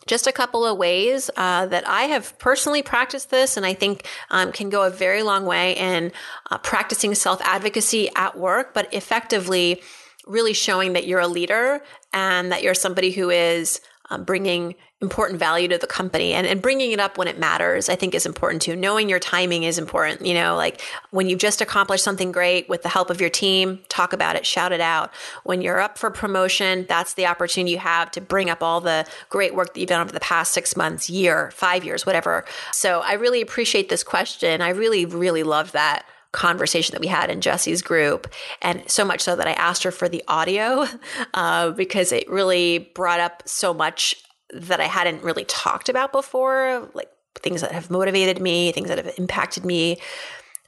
just 0.06 0.26
a 0.26 0.32
couple 0.32 0.66
of 0.66 0.76
ways 0.76 1.30
uh, 1.36 1.66
that 1.66 1.88
I 1.88 2.02
have 2.02 2.38
personally 2.38 2.82
practiced 2.82 3.30
this, 3.30 3.56
and 3.56 3.66
I 3.66 3.74
think 3.74 4.06
um, 4.30 4.52
can 4.52 4.70
go 4.70 4.82
a 4.82 4.90
very 4.90 5.22
long 5.22 5.44
way 5.44 5.72
in 5.72 6.12
uh, 6.50 6.58
practicing 6.58 7.14
self 7.16 7.40
advocacy 7.42 8.10
at 8.14 8.38
work, 8.38 8.74
but 8.74 8.92
effectively 8.92 9.82
really 10.26 10.52
showing 10.52 10.94
that 10.94 11.06
you're 11.06 11.20
a 11.20 11.28
leader 11.28 11.82
and 12.12 12.52
that 12.52 12.62
you're 12.62 12.74
somebody 12.74 13.10
who 13.10 13.30
is 13.30 13.80
um, 14.10 14.24
bringing 14.24 14.74
important 15.00 15.38
value 15.38 15.68
to 15.68 15.76
the 15.76 15.86
company 15.86 16.32
and, 16.32 16.46
and 16.46 16.62
bringing 16.62 16.92
it 16.92 17.00
up 17.00 17.18
when 17.18 17.28
it 17.28 17.38
matters, 17.38 17.88
I 17.88 17.96
think 17.96 18.14
is 18.14 18.26
important 18.26 18.62
too. 18.62 18.74
Knowing 18.74 19.08
your 19.08 19.18
timing 19.18 19.64
is 19.64 19.78
important. 19.78 20.24
You 20.24 20.34
know, 20.34 20.56
like 20.56 20.80
when 21.10 21.28
you've 21.28 21.38
just 21.38 21.60
accomplished 21.60 22.04
something 22.04 22.32
great 22.32 22.68
with 22.68 22.82
the 22.82 22.88
help 22.88 23.10
of 23.10 23.20
your 23.20 23.30
team, 23.30 23.80
talk 23.88 24.12
about 24.12 24.36
it, 24.36 24.46
shout 24.46 24.72
it 24.72 24.80
out. 24.80 25.12
When 25.44 25.60
you're 25.60 25.80
up 25.80 25.98
for 25.98 26.10
promotion, 26.10 26.86
that's 26.88 27.14
the 27.14 27.26
opportunity 27.26 27.72
you 27.72 27.78
have 27.78 28.10
to 28.12 28.20
bring 28.20 28.50
up 28.50 28.62
all 28.62 28.80
the 28.80 29.06
great 29.28 29.54
work 29.54 29.74
that 29.74 29.80
you've 29.80 29.88
done 29.88 30.00
over 30.00 30.12
the 30.12 30.20
past 30.20 30.52
six 30.52 30.76
months, 30.76 31.10
year, 31.10 31.50
five 31.52 31.84
years, 31.84 32.06
whatever. 32.06 32.44
So 32.72 33.00
I 33.00 33.14
really 33.14 33.40
appreciate 33.40 33.88
this 33.88 34.02
question. 34.04 34.60
I 34.62 34.70
really, 34.70 35.04
really 35.06 35.42
love 35.42 35.72
that 35.72 36.06
conversation 36.34 36.92
that 36.92 37.00
we 37.00 37.06
had 37.06 37.30
in 37.30 37.40
Jesse's 37.40 37.80
group. 37.80 38.26
And 38.60 38.82
so 38.90 39.04
much 39.04 39.22
so 39.22 39.36
that 39.36 39.46
I 39.46 39.52
asked 39.52 39.84
her 39.84 39.90
for 39.90 40.08
the 40.08 40.22
audio 40.28 40.86
uh, 41.34 41.70
because 41.70 42.12
it 42.12 42.28
really 42.28 42.90
brought 42.94 43.20
up 43.20 43.44
so 43.46 43.72
much 43.72 44.16
that 44.52 44.80
I 44.80 44.84
hadn't 44.84 45.22
really 45.22 45.44
talked 45.44 45.88
about 45.88 46.12
before, 46.12 46.90
like 46.92 47.08
things 47.36 47.60
that 47.60 47.72
have 47.72 47.90
motivated 47.90 48.40
me, 48.40 48.72
things 48.72 48.88
that 48.88 48.98
have 48.98 49.14
impacted 49.16 49.64
me 49.64 49.98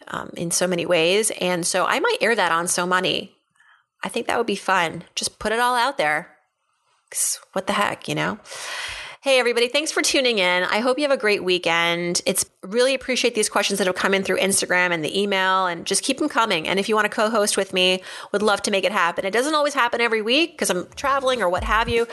um, 0.08 0.30
in 0.36 0.50
so 0.50 0.66
many 0.66 0.86
ways. 0.86 1.30
And 1.40 1.66
so 1.66 1.84
I 1.84 2.00
might 2.00 2.18
air 2.20 2.34
that 2.34 2.52
on 2.52 2.68
So 2.68 2.86
Money. 2.86 3.32
I 4.04 4.08
think 4.08 4.26
that 4.26 4.38
would 4.38 4.46
be 4.46 4.56
fun. 4.56 5.04
Just 5.14 5.38
put 5.38 5.52
it 5.52 5.58
all 5.58 5.74
out 5.74 5.98
there. 5.98 6.36
What 7.52 7.66
the 7.66 7.72
heck, 7.72 8.08
you 8.08 8.14
know? 8.14 8.38
Hey, 9.26 9.40
everybody, 9.40 9.66
thanks 9.66 9.90
for 9.90 10.02
tuning 10.02 10.38
in. 10.38 10.62
I 10.62 10.78
hope 10.78 10.98
you 10.98 11.02
have 11.02 11.10
a 11.10 11.16
great 11.16 11.42
weekend. 11.42 12.22
It's 12.26 12.48
really 12.62 12.94
appreciate 12.94 13.34
these 13.34 13.48
questions 13.48 13.78
that 13.78 13.88
have 13.88 13.96
come 13.96 14.14
in 14.14 14.22
through 14.22 14.38
Instagram 14.38 14.92
and 14.92 15.04
the 15.04 15.20
email 15.20 15.66
and 15.66 15.84
just 15.84 16.04
keep 16.04 16.18
them 16.18 16.28
coming. 16.28 16.68
And 16.68 16.78
if 16.78 16.88
you 16.88 16.94
want 16.94 17.06
to 17.06 17.08
co 17.08 17.28
host 17.28 17.56
with 17.56 17.72
me, 17.72 18.04
would 18.30 18.40
love 18.40 18.62
to 18.62 18.70
make 18.70 18.84
it 18.84 18.92
happen. 18.92 19.24
It 19.24 19.32
doesn't 19.32 19.52
always 19.52 19.74
happen 19.74 20.00
every 20.00 20.22
week 20.22 20.52
because 20.52 20.70
I'm 20.70 20.86
traveling 20.94 21.42
or 21.42 21.48
what 21.48 21.64
have 21.64 21.88
you. 21.88 22.06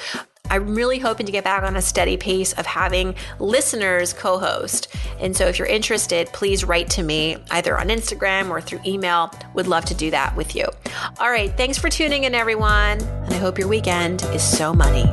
I'm 0.50 0.74
really 0.74 0.98
hoping 0.98 1.28
to 1.28 1.32
get 1.32 1.44
back 1.44 1.62
on 1.62 1.76
a 1.76 1.84
steady 1.84 2.18
pace 2.18 2.52
of 2.54 2.66
having 2.66 3.14
listeners 3.38 4.12
co 4.12 4.40
host. 4.40 4.88
And 5.20 5.38
so 5.38 5.46
if 5.46 5.60
you're 5.60 5.68
interested, 5.68 6.30
please 6.34 6.64
write 6.64 6.90
to 6.90 7.04
me 7.04 7.38
either 7.52 7.78
on 7.78 7.90
Instagram 7.90 8.50
or 8.50 8.60
through 8.60 8.80
email. 8.88 9.32
Would 9.54 9.68
love 9.68 9.86
to 9.86 9.94
do 9.94 10.10
that 10.10 10.36
with 10.36 10.56
you. 10.56 10.66
All 11.20 11.30
right. 11.30 11.56
Thanks 11.56 11.78
for 11.78 11.90
tuning 11.90 12.24
in, 12.24 12.34
everyone. 12.34 13.04
And 13.04 13.34
I 13.36 13.38
hope 13.38 13.60
your 13.60 13.68
weekend 13.68 14.24
is 14.34 14.42
so 14.42 14.74
money. 14.74 15.06